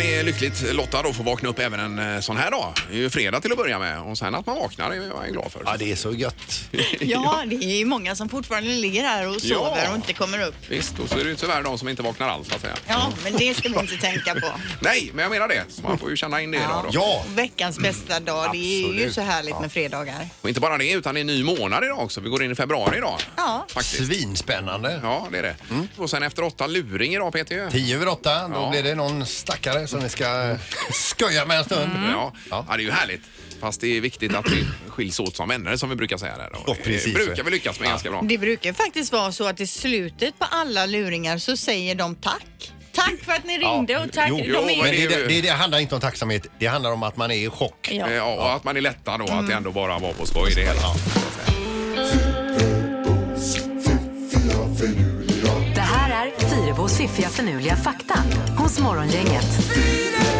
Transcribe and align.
man 0.00 0.08
är 0.08 0.22
lyckligt 0.22 0.72
lottad 0.74 0.98
att 1.00 1.16
få 1.16 1.22
vakna 1.22 1.48
upp 1.48 1.58
även 1.58 1.80
en 1.80 2.14
eh, 2.14 2.20
sån 2.20 2.36
här 2.36 2.50
dag. 2.50 2.72
Det 2.90 2.94
är 2.94 2.98
ju 2.98 3.10
fredag 3.10 3.40
till 3.40 3.52
att 3.52 3.58
börja 3.58 3.78
med 3.78 4.00
och 4.00 4.18
sen 4.18 4.34
att 4.34 4.46
man 4.46 4.56
vaknar 4.56 4.90
är 4.90 4.94
jag 4.96 5.32
glad 5.32 5.52
för. 5.52 5.62
Ja, 5.66 5.76
det 5.78 5.92
är 5.92 5.96
så 5.96 6.12
gött. 6.12 6.60
Ja, 7.00 7.42
det 7.46 7.56
är 7.56 7.76
ju 7.78 7.84
många 7.84 8.16
som 8.16 8.28
fortfarande 8.28 8.70
ligger 8.70 9.02
här 9.02 9.28
och 9.28 9.36
Ja. 9.42 9.56
sover 9.56 9.88
och 9.90 9.96
inte 9.96 10.12
kommer 10.12 10.42
upp. 10.46 10.54
Visst, 10.68 10.98
och 10.98 11.08
så 11.08 11.18
är 11.18 11.24
det 11.24 11.30
ju 11.30 11.36
tyvärr 11.36 11.62
de 11.62 11.78
som 11.78 11.88
inte 11.88 12.02
vaknar 12.02 12.28
alls 12.28 12.48
så 12.48 12.54
att 12.54 12.60
säga. 12.60 12.74
Ja, 12.88 13.12
men 13.24 13.32
det 13.36 13.54
ska 13.56 13.68
vi 13.68 13.78
inte 13.78 13.96
tänka 13.96 14.34
på. 14.34 14.46
Nej, 14.80 15.10
men 15.14 15.22
jag 15.22 15.30
menar 15.30 15.48
det. 15.48 15.64
Så 15.68 15.82
man 15.82 15.98
får 15.98 16.10
ju 16.10 16.16
känna 16.16 16.40
in 16.40 16.50
det 16.50 16.56
idag 16.56 16.82
då. 16.84 16.88
Ja, 16.92 17.24
Veckans 17.28 17.78
bästa 17.78 18.20
dag, 18.20 18.48
det 18.52 18.58
är 18.58 18.80
ju 18.80 18.84
Absolut. 18.86 19.14
så 19.14 19.20
härligt 19.20 19.60
med 19.60 19.72
fredagar. 19.72 20.28
Och 20.40 20.48
inte 20.48 20.60
bara 20.60 20.78
det, 20.78 20.90
utan 20.92 21.14
det 21.14 21.18
är 21.18 21.22
en 21.22 21.26
ny 21.26 21.44
månad 21.44 21.84
idag 21.84 21.98
också. 21.98 22.20
Vi 22.20 22.28
går 22.28 22.42
in 22.44 22.52
i 22.52 22.54
februari 22.54 22.96
idag. 22.96 23.18
Ja. 23.36 23.66
Faktiskt. 23.68 23.96
svinspännande. 24.06 25.00
Ja, 25.02 25.28
det 25.32 25.38
är 25.38 25.42
det. 25.42 25.56
Och 25.96 26.10
sen 26.10 26.22
efter 26.22 26.42
åtta 26.44 26.66
luring 26.66 27.14
idag, 27.14 27.32
Peter. 27.32 27.70
Tio 27.70 27.96
över 27.96 28.08
åtta, 28.08 28.48
då 28.48 28.54
Ja. 28.54 28.70
blir 28.70 28.82
det 28.82 28.94
någon 28.94 29.26
stackare 29.26 29.86
som 29.90 30.00
ni 30.00 30.08
ska 30.08 30.56
skoja 30.92 31.46
med 31.46 31.58
en 31.58 31.64
stund. 31.64 31.90
Ja. 32.12 32.32
Ja. 32.50 32.64
Ja. 32.68 32.76
det 32.76 32.82
är 32.82 32.84
ju 32.84 32.90
härligt. 32.90 33.22
Fast 33.60 33.80
det 33.80 33.96
är 33.96 34.00
viktigt 34.00 34.34
att 34.34 34.50
vi 34.50 34.66
skiljs 34.88 35.20
åt 35.20 35.36
som 35.36 35.48
vänner 35.48 35.76
som 35.76 35.88
vi 35.90 35.96
brukar 35.96 36.16
säga 36.16 36.36
där. 36.36 36.52
Och 36.52 36.62
Ja, 36.66 36.74
det 36.76 36.82
precis. 36.82 37.14
brukar 37.14 37.44
vi 37.44 37.50
lyckas 37.50 37.80
med 37.80 37.88
ganska 37.88 38.10
bra. 38.10 38.20
Det 38.22 38.38
brukar 38.38 38.72
faktiskt 38.72 39.12
vara 39.12 39.32
så 39.32 39.48
att 39.48 39.60
i 39.60 39.66
slutet 39.66 40.38
på 40.38 40.44
alla 40.50 40.86
luringar 40.86 41.38
så 41.38 41.56
säger 41.56 41.94
de 41.94 42.14
tack. 42.14 42.72
Tack 42.92 43.14
för 43.24 43.32
att 43.32 43.44
ni 43.44 43.58
ringde 43.58 43.98
och 43.98 44.12
tack. 44.12 44.26
Jo, 44.30 44.36
de 44.36 44.44
jo, 44.46 44.58
är... 44.58 44.82
men 44.82 44.92
det, 44.92 45.06
det 45.08 45.16
det, 45.16 45.26
det, 45.28 45.40
det 45.40 45.48
handlar 45.48 45.78
inte 45.78 45.94
om 45.94 46.00
tacksamhet, 46.00 46.46
det 46.58 46.66
handlar 46.66 46.92
om 46.92 47.02
att 47.02 47.16
man 47.16 47.30
är 47.30 47.34
i 47.46 47.50
chock. 47.50 47.88
Ja. 47.92 48.06
Eh, 48.08 48.14
Ja, 48.14 48.34
och 48.34 48.52
att 48.52 48.64
man 48.64 48.76
är 48.76 48.80
lättad 48.80 49.20
då, 49.20 49.26
att 49.32 49.46
det 49.46 49.54
ändå 49.54 49.70
bara 49.72 49.98
var 49.98 50.12
på 50.12 50.26
skoj 50.26 50.52
det 50.54 50.60
hela. 50.60 50.80
Fyrabos 56.70 56.96
fiffiga 56.96 57.28
förnuliga 57.28 57.76
fakta 57.76 58.14
hos 58.58 58.78
Morgongänget. 58.80 60.39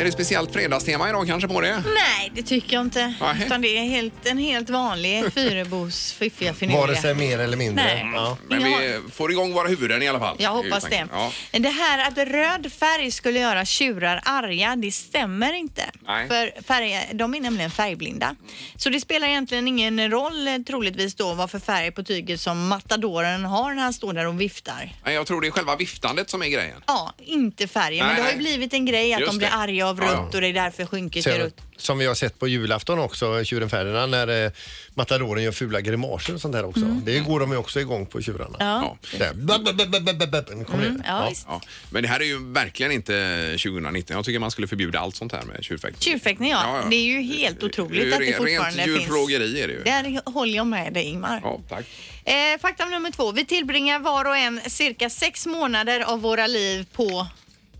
Är 0.00 0.04
det 0.04 0.12
speciellt 0.12 0.52
fredagstema 0.52 1.08
idag 1.08 1.26
kanske 1.26 1.48
på 1.48 1.60
det? 1.60 1.82
Nej, 1.94 2.32
det 2.34 2.42
tycker 2.42 2.74
jag 2.76 2.86
inte. 2.86 3.14
Nej. 3.20 3.42
Utan 3.46 3.60
det 3.62 3.78
är 3.78 3.82
helt, 3.84 4.26
en 4.26 4.38
helt 4.38 4.70
vanlig 4.70 5.24
Fyrebos 5.34 6.12
fiffiga 6.12 6.48
Vare 6.52 6.58
finurliga. 6.58 7.00
sig 7.02 7.14
mer 7.14 7.38
eller 7.38 7.56
mindre. 7.56 7.84
Nej. 7.84 8.10
Ja. 8.14 8.36
Men 8.48 8.64
vi 8.64 8.98
får 9.12 9.30
igång 9.32 9.52
våra 9.52 9.68
huvuden 9.68 10.02
i 10.02 10.08
alla 10.08 10.18
fall. 10.18 10.36
Jag 10.38 10.50
hoppas 10.50 10.84
det. 10.84 11.06
Ja. 11.12 11.32
Det 11.52 11.68
här 11.68 12.08
att 12.08 12.18
röd 12.18 12.72
färg 12.72 13.10
skulle 13.10 13.38
göra 13.38 13.64
tjurar 13.64 14.20
arga, 14.24 14.76
det 14.76 14.92
stämmer 14.92 15.52
inte. 15.52 15.82
Nej. 16.06 16.28
För 16.28 16.62
färger, 16.62 17.02
de 17.12 17.34
är 17.34 17.40
nämligen 17.40 17.70
färgblinda. 17.70 18.36
Så 18.76 18.90
det 18.90 19.00
spelar 19.00 19.28
egentligen 19.28 19.68
ingen 19.68 20.10
roll 20.10 20.48
eh, 20.48 20.54
troligtvis 20.66 21.14
då 21.14 21.34
vad 21.34 21.50
för 21.50 21.58
färg 21.58 21.90
på 21.92 22.02
tyget 22.02 22.40
som 22.40 22.68
matadoren 22.68 23.44
har 23.44 23.74
när 23.74 23.82
han 23.82 23.92
står 23.92 24.12
där 24.12 24.26
och 24.26 24.40
viftar. 24.40 24.92
Nej, 25.04 25.14
Jag 25.14 25.26
tror 25.26 25.40
det 25.40 25.46
är 25.46 25.50
själva 25.50 25.76
viftandet 25.76 26.30
som 26.30 26.42
är 26.42 26.48
grejen. 26.48 26.82
Ja, 26.86 27.12
inte 27.18 27.68
färgen. 27.68 28.06
Nej, 28.06 28.14
men 28.14 28.16
det 28.16 28.22
har 28.28 28.32
ju 28.32 28.38
blivit 28.38 28.72
en 28.74 28.86
grej 28.86 29.14
att 29.14 29.20
Just 29.20 29.32
de 29.32 29.38
blir 29.38 29.48
det. 29.48 29.54
arga 29.54 29.89
av 29.90 29.98
Ja, 29.98 30.04
rött 30.04 30.12
ja. 30.14 30.30
och 30.34 30.40
det 30.40 30.46
är 30.46 30.52
därför 30.52 30.86
skynket 30.86 31.24
Sen, 31.24 31.38
rött. 31.38 31.54
som 31.76 31.98
vi 31.98 32.06
har 32.06 32.14
sett 32.14 32.38
på 32.38 32.48
julafton 32.48 32.98
också, 32.98 33.44
tjuren 33.44 33.70
Ferdinand, 33.70 34.10
när 34.10 34.44
eh, 34.44 34.50
matadoren 34.94 35.44
gör 35.44 35.52
fula 35.52 35.80
grimaser 35.80 36.34
och 36.34 36.40
sånt 36.40 36.52
där 36.52 36.64
också. 36.64 36.80
Det 36.80 37.18
går 37.18 37.40
de 37.40 37.50
ju 37.52 37.56
också 37.56 37.80
igång 37.80 38.06
på 38.06 38.20
tjurarna. 38.22 38.56
Ja. 38.58 38.96
Där. 39.18 39.34
Bab, 39.34 39.64
bab, 39.64 39.76
bab, 39.76 39.90
bab, 40.04 40.18
bab, 40.18 40.30
bab. 40.30 40.44
Nu 40.56 40.64
kommer 40.64 40.84
det. 40.84 41.02
Ja, 41.06 41.26
visst. 41.28 41.46
Ja. 41.48 41.60
Men 41.90 42.02
det 42.02 42.08
här 42.08 42.20
är 42.20 42.24
ju 42.24 42.52
verkligen 42.52 42.92
inte 42.92 43.12
2019. 43.62 44.16
Jag 44.16 44.24
tycker 44.24 44.38
man 44.38 44.50
skulle 44.50 44.66
förbjuda 44.66 44.98
allt 45.00 45.16
sånt 45.16 45.32
här 45.32 45.42
med 45.42 45.64
tjurfäktning. 45.64 46.00
Tjurfäktning, 46.12 46.50
ja. 46.50 46.82
Det 46.90 46.96
är 46.96 47.02
ju 47.04 47.22
helt 47.22 47.62
otroligt 47.62 48.12
att 48.14 48.20
det 48.20 48.26
fortfarande 48.36 48.78
Rent 48.78 48.84
finns. 48.88 49.00
djurplågeri 49.00 49.60
är 49.62 49.68
det 49.68 49.74
ju. 49.74 49.82
Där 49.82 50.30
håller 50.30 50.56
jag 50.56 50.66
med 50.66 50.92
dig 50.92 51.04
Ingmar. 51.04 51.40
Ja, 51.44 51.60
tack. 51.68 51.84
Eh, 52.24 52.60
fakta 52.60 52.84
nummer 52.84 53.10
två. 53.10 53.32
Vi 53.32 53.44
tillbringar 53.44 53.98
var 53.98 54.24
och 54.24 54.36
en 54.36 54.60
cirka 54.66 55.10
sex 55.10 55.46
månader 55.46 56.00
av 56.00 56.20
våra 56.20 56.46
liv 56.46 56.86
på... 56.92 57.26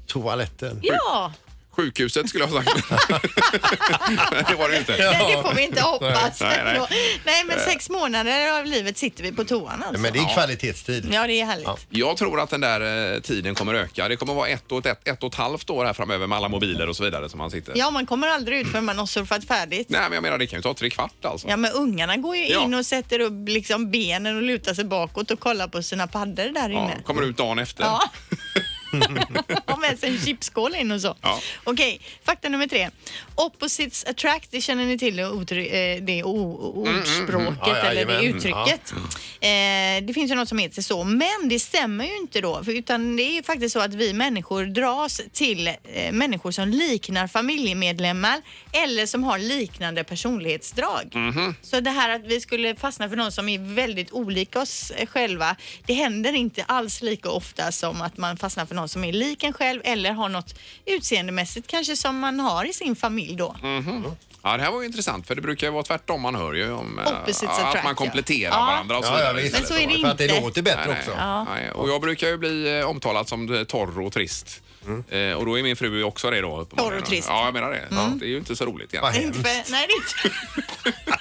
Toaletten. 0.07 0.81
Ja, 0.83 1.33
Sjukhuset 1.73 2.29
skulle 2.29 2.45
jag 2.45 2.49
ha 2.51 2.63
sagt. 2.63 2.89
Det 4.49 4.55
var 4.55 4.69
det 4.69 4.79
inte. 4.79 4.97
nej, 4.99 5.37
det 5.37 5.43
får 5.43 5.55
vi 5.55 5.63
inte 5.63 5.81
hoppas. 5.83 6.41
Nej, 6.41 6.61
nej. 6.65 6.81
nej, 7.27 7.45
men 7.47 7.61
sex 7.61 7.91
månader 7.91 8.59
av 8.59 8.67
livet 8.67 8.99
sitter 8.99 9.23
vi 9.23 9.33
på 9.33 9.45
toan 9.45 9.83
alltså. 9.83 10.01
Men 10.01 10.13
det 10.13 10.19
är 10.19 10.35
kvalitetstid. 10.35 11.09
Ja, 11.13 11.27
det 11.27 11.41
är 11.41 11.45
härligt. 11.45 11.67
Ja. 11.67 11.79
Jag 11.91 12.17
tror 12.17 12.41
att 12.41 12.51
den 12.51 12.61
där 12.61 13.13
eh, 13.15 13.21
tiden 13.21 13.55
kommer 13.55 13.75
öka. 13.75 14.09
Det 14.09 14.17
kommer 14.17 14.35
vara 14.35 14.49
ett 14.49 14.73
och 14.73 14.87
ett, 14.87 15.09
ett 15.09 15.23
och 15.23 15.29
ett 15.29 15.35
halvt 15.35 15.71
år 15.71 15.85
här 15.85 15.93
framöver 15.93 16.27
med 16.27 16.37
alla 16.39 16.49
mobiler 16.49 16.89
och 16.89 16.97
så 16.97 17.05
vidare 17.05 17.29
som 17.29 17.39
man 17.39 17.51
sitter. 17.51 17.73
Ja, 17.77 17.91
man 17.91 18.07
kommer 18.07 18.29
aldrig 18.29 18.61
ut 18.61 18.69
förrän 18.71 18.85
man 18.85 18.99
har 18.99 19.07
surfat 19.07 19.45
färdigt. 19.45 19.87
Nej, 19.91 20.01
men 20.03 20.13
jag 20.13 20.23
menar 20.23 20.39
det 20.39 20.47
kan 20.47 20.59
ju 20.59 20.63
ta 20.63 20.75
tre 20.75 20.91
kvart 20.91 21.25
alltså. 21.25 21.49
Ja, 21.49 21.57
men 21.57 21.73
ungarna 21.73 22.17
går 22.17 22.37
ju 22.37 22.47
Ja. 22.49 22.63
in 22.65 22.75
och 22.75 22.87
sätter 22.87 23.21
upp 23.21 23.49
liksom 23.49 23.91
benen 23.91 24.37
och 24.37 24.43
lutar 24.43 24.75
sig 24.75 24.85
bakåt 24.85 25.31
och 25.31 25.41
kollar 25.41 25.69
på 25.69 25.83
sina 25.83 26.07
paddor 26.07 26.49
där 26.55 26.71
Ja, 26.71 26.85
inne. 26.85 27.03
kommer 27.05 27.23
ut 27.23 27.37
dagen 27.37 27.59
efter. 27.59 27.85
Ja. 27.85 28.03
Har 29.67 29.77
med 29.81 29.99
sig 29.99 30.11
en 30.11 30.19
chipskål 30.19 30.75
in 30.75 30.91
och 30.93 31.01
så. 31.01 31.17
Ja. 31.23 31.41
Okej, 31.65 32.01
fakta 32.25 32.49
nummer 32.49 32.67
tre. 32.67 32.91
Opposites 33.35 34.05
attract, 34.05 34.49
det 34.51 34.61
känner 34.61 34.85
ni 34.87 34.99
till 34.99 35.17
det, 35.17 35.23
otry- 35.27 36.01
det 36.01 36.23
o- 36.25 36.85
Mm, 36.87 36.99
ordspråket 36.99 37.59
Ja, 37.67 37.77
eller 37.77 38.05
det 38.07 38.23
uttrycket. 38.25 38.93
Eh, 39.41 40.07
det 40.07 40.15
finns 40.15 40.31
ju 40.31 40.35
något 40.35 40.49
som 40.49 40.59
heter 40.59 40.83
så, 40.83 41.05
men 41.05 41.49
det 41.49 41.61
stämmer 41.61 42.05
ju 42.05 42.17
inte 42.17 42.41
då. 42.41 42.65
För, 42.65 42.73
utan 42.73 43.17
det 43.17 43.23
är 43.23 43.33
ju 43.33 43.43
faktiskt 43.43 43.73
så 43.73 43.81
att 43.81 43.95
vi 43.95 44.13
människor 44.13 44.65
dras 44.65 45.21
till 45.33 45.67
eh, 45.69 46.13
människor 46.13 46.51
som 46.51 46.69
liknar 46.69 47.27
familjemedlemmar 47.27 48.43
eller 48.73 49.07
som 49.07 49.25
har 49.25 49.39
liknande 49.39 50.05
personlighetsdrag. 50.05 51.13
Mhm. 51.15 51.55
Så 51.63 51.81
det 51.81 51.91
här 51.91 52.11
att 52.11 52.25
vi 52.27 52.41
skulle 52.41 52.77
fastna 52.77 53.09
för 53.09 53.17
någon 53.17 53.33
som 53.33 53.49
är 53.49 53.75
väldigt 53.75 54.13
olika 54.13 54.61
oss 54.61 54.93
själva, 55.09 55.57
det 55.87 55.93
händer 55.95 56.33
inte 56.33 56.65
alls 56.65 57.03
lika 57.03 57.31
ofta 57.31 57.73
som 57.73 58.03
att 58.03 58.17
man 58.17 58.37
fastnar 58.37 58.67
för 58.67 58.75
någon 58.75 58.80
som 58.89 59.05
är 59.05 59.13
lik 59.13 59.43
en 59.45 59.53
själv 59.53 59.81
eller 59.85 60.13
har 60.13 60.29
något 60.29 60.55
utseendemässigt 60.87 61.67
kanske 61.67 61.97
som 61.97 62.19
man 62.19 62.41
har 62.41 62.65
i 62.65 62.73
sin 62.73 62.97
familj 62.97 63.37
då. 63.37 63.57
Mm. 63.63 64.05
Ja, 64.43 64.57
det 64.57 64.63
här 64.63 64.71
var 64.73 64.81
ju 64.81 64.87
intressant 64.87 65.27
för 65.27 65.35
det 65.35 65.41
brukar 65.43 65.67
ju 65.67 65.73
vara 65.73 65.83
tvärtom 65.83 66.21
man 66.21 66.35
hör 66.35 66.53
ju 66.53 66.73
om 66.73 66.99
eh, 66.99 67.13
Opposites 67.23 67.43
att 67.59 67.59
attract, 67.65 67.85
man 67.85 67.91
ja. 67.91 67.95
kompletterar 67.95 68.51
Ja. 68.59 68.67
varandra 68.67 68.99
och 68.99 69.05
så 69.05 69.11
Ja, 69.13 69.19
ja, 69.21 69.33
vidare. 69.33 69.43
visst. 69.43 69.55
Men 69.59 69.67
så 69.67 69.75
är 69.75 69.87
det 69.87 69.99
För 70.03 70.09
att 70.09 70.19
det 70.19 70.25
inte. 70.29 70.41
låter 70.41 70.63
bättre 70.63 70.87
Nej, 70.87 70.97
också. 70.99 71.11
nej, 71.17 71.45
nej. 71.63 71.71
Och 71.71 71.89
jag 71.89 72.01
brukar 72.01 72.27
ju 72.29 72.37
bli 72.39 72.79
eh, 72.79 72.87
omtalad 72.89 73.29
som 73.29 73.55
eh, 73.55 73.65
torr 73.65 74.01
och 74.01 74.13
trist. 74.13 74.63
Eh, 75.11 75.33
och 75.33 75.47
då 75.47 75.59
är 75.59 75.63
min 75.63 75.77
fru 75.77 76.03
också 76.05 76.31
det 76.31 76.41
då. 76.41 76.65
på 76.65 76.77
Torr 76.77 76.99
och 76.99 77.05
trist. 77.05 77.29
Ja, 77.29 77.45
jag 77.45 77.55
menar 77.55 77.71
det. 77.71 77.83
Ja, 77.91 78.13
det 78.21 78.25
är 78.25 78.29
ju 78.29 78.37
inte 78.37 78.57
så 78.57 78.65
roligt 78.65 78.95
egentligen. 78.95 79.27
Inte 79.27 79.39
för, 79.39 79.49
nej, 79.73 79.87
det 79.89 79.93
är 79.93 79.97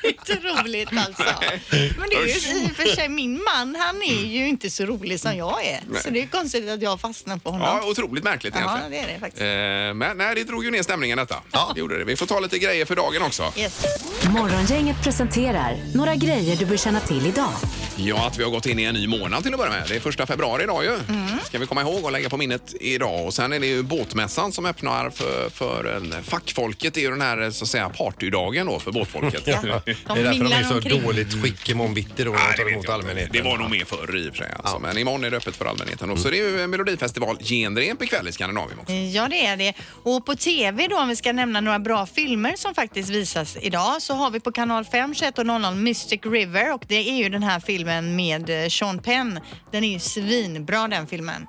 inte, 0.08 0.34
inte 0.34 0.47
roligt 0.47 0.90
alltså. 0.97 1.24
Men 1.98 2.09
det 2.09 2.16
är 2.16 2.25
ju 2.25 2.59
i 2.64 2.72
och 2.72 2.75
för 2.75 2.96
sig, 2.96 3.09
min 3.09 3.34
man 3.56 3.75
han 3.75 4.02
är 4.02 4.25
ju 4.25 4.48
inte 4.48 4.69
så 4.69 4.86
rolig 4.86 5.19
som 5.19 5.38
jag 5.38 5.66
är. 5.66 5.81
Så 6.03 6.09
det 6.09 6.22
är 6.22 6.28
konstigt 6.28 6.69
att 6.69 6.81
jag 6.81 7.02
fastnar 7.02 7.38
på 7.38 7.50
honom. 7.52 7.68
Ja, 7.81 7.90
otroligt 7.90 8.24
märkligt 8.24 8.53
Ja, 8.56 8.62
egentligen. 8.62 8.92
det 8.92 9.12
är 9.12 9.14
det 9.14 9.19
faktiskt. 9.19 9.42
Eh, 9.42 9.94
men 10.09 10.18
nej, 10.18 10.36
det 10.36 10.44
drog 10.44 10.64
ju 10.66 10.72
ner 10.72 10.84
stämningen 10.84 11.18
detta. 11.18 11.36
Ja. 11.52 11.72
Det 11.74 11.80
gjorde 11.80 11.98
det. 11.98 12.03
Vi 12.03 12.16
får 12.16 12.25
ta 12.25 12.40
lite 12.40 12.59
grejer 12.59 12.86
för 12.86 12.96
dagen 12.96 13.22
också. 13.22 13.53
Yes. 13.58 13.86
Morgongänget 14.30 15.03
presenterar 15.03 15.78
några 15.96 16.16
grejer 16.16 16.56
du 16.56 16.66
bör 16.66 16.78
känna 16.78 17.00
till 17.00 17.25
idag. 17.28 17.52
Ja, 18.06 18.28
att 18.28 18.38
vi 18.38 18.44
har 18.44 18.52
gått 18.52 18.66
in 18.66 18.80
i 18.80 18.84
en 18.84 18.94
ny 18.94 19.08
månad 19.08 19.44
till 19.44 19.54
att 19.54 19.60
börja 19.60 19.72
med. 19.72 19.84
Det 19.88 19.96
är 19.96 20.00
första 20.00 20.25
februari 20.25 20.63
idag 20.63 20.84
ju. 20.84 20.92
Ska 21.46 21.60
vi 21.60 21.66
komma 21.66 21.81
ihåg 21.81 22.06
och 22.06 22.12
lägga 22.12 22.30
på 22.30 22.38
minnet 22.38 22.74
idag. 22.81 23.25
Och 23.25 23.34
sen 23.34 23.54
är 23.54 23.60
det 23.60 23.68
ju 23.68 23.84
båtmässan 23.84 24.51
som 24.51 24.66
öppnar 24.66 25.10
för, 25.10 25.50
för 25.50 25.86
en, 25.86 26.24
fackfolket. 26.24 26.94
Det 26.94 27.00
är 27.00 27.01
ju 27.04 27.10
den 27.10 27.22
här 27.22 27.51
så 27.51 27.63
att 27.63 27.69
säga 27.69 27.90
partydagen 27.90 28.66
då 28.66 28.80
för 28.80 28.92
båtfolket. 28.92 29.44
Ja. 29.46 29.62
Det 29.86 29.92
är 29.92 29.96
De 30.07 30.24
därför 30.24 30.44
de 30.44 30.54
är 30.54 30.63
så 30.63 30.74
omkring. 30.75 31.04
dåligt 31.04 31.44
skick 31.44 31.69
imorgon 31.69 31.94
bitti 31.94 32.24
då 32.24 32.31
Nej, 32.31 32.42
de 32.57 32.63
det 32.63 32.63
tar 32.63 32.72
emot 32.72 32.90
allmänheten. 32.90 33.30
Det 33.34 33.42
var 33.42 33.57
nog 33.57 33.69
mer 33.72 33.86
förr 33.86 34.18
i 34.18 34.30
och 34.30 34.36
för 34.36 34.44
sig. 34.44 34.54
Alltså. 34.57 34.80
Men 34.80 34.98
imorgon 34.98 35.24
är 35.24 35.31
det 35.31 35.38
öppet 35.38 35.56
för 35.56 35.66
allmänheten. 35.66 36.10
Och 36.10 36.19
så 36.19 36.28
är 36.28 36.31
det 36.31 36.38
ju 36.38 36.68
melodifestival 36.68 37.38
genrep 37.44 38.02
ikväll 38.02 38.28
i 38.28 38.31
Skandinavien 38.31 38.80
också. 38.80 38.94
Ja, 38.94 39.28
det 39.28 39.45
är 39.45 39.57
det. 39.57 39.74
Och 40.04 40.25
på 40.25 40.36
TV 40.36 40.88
då, 40.88 41.00
om 41.00 41.07
vi 41.07 41.16
ska 41.16 41.34
nämna 41.34 41.62
några 41.62 41.80
bra 41.80 42.06
filmer 42.06 42.54
som 42.57 42.75
faktiskt 42.75 43.10
visas 43.10 43.57
idag, 43.62 44.02
så 44.02 44.13
har 44.13 44.31
vi 44.31 44.40
på 44.40 44.52
kanal 44.52 44.86
5, 44.86 45.13
21.00 45.13 45.75
Mystic 45.75 46.19
River 46.25 46.74
och 46.74 46.84
det 46.88 47.10
är 47.10 47.16
ju 47.18 47.30
den 47.30 47.44
här 47.44 47.60
filmen 47.60 47.88
med 48.01 48.50
eh, 48.50 48.69
Sean 48.69 49.00
Penn. 49.00 49.39
Den 49.71 49.83
är 49.83 49.94
ju 49.94 50.00
svinbra 50.00 50.88
den 50.88 51.07
filmen. 51.07 51.45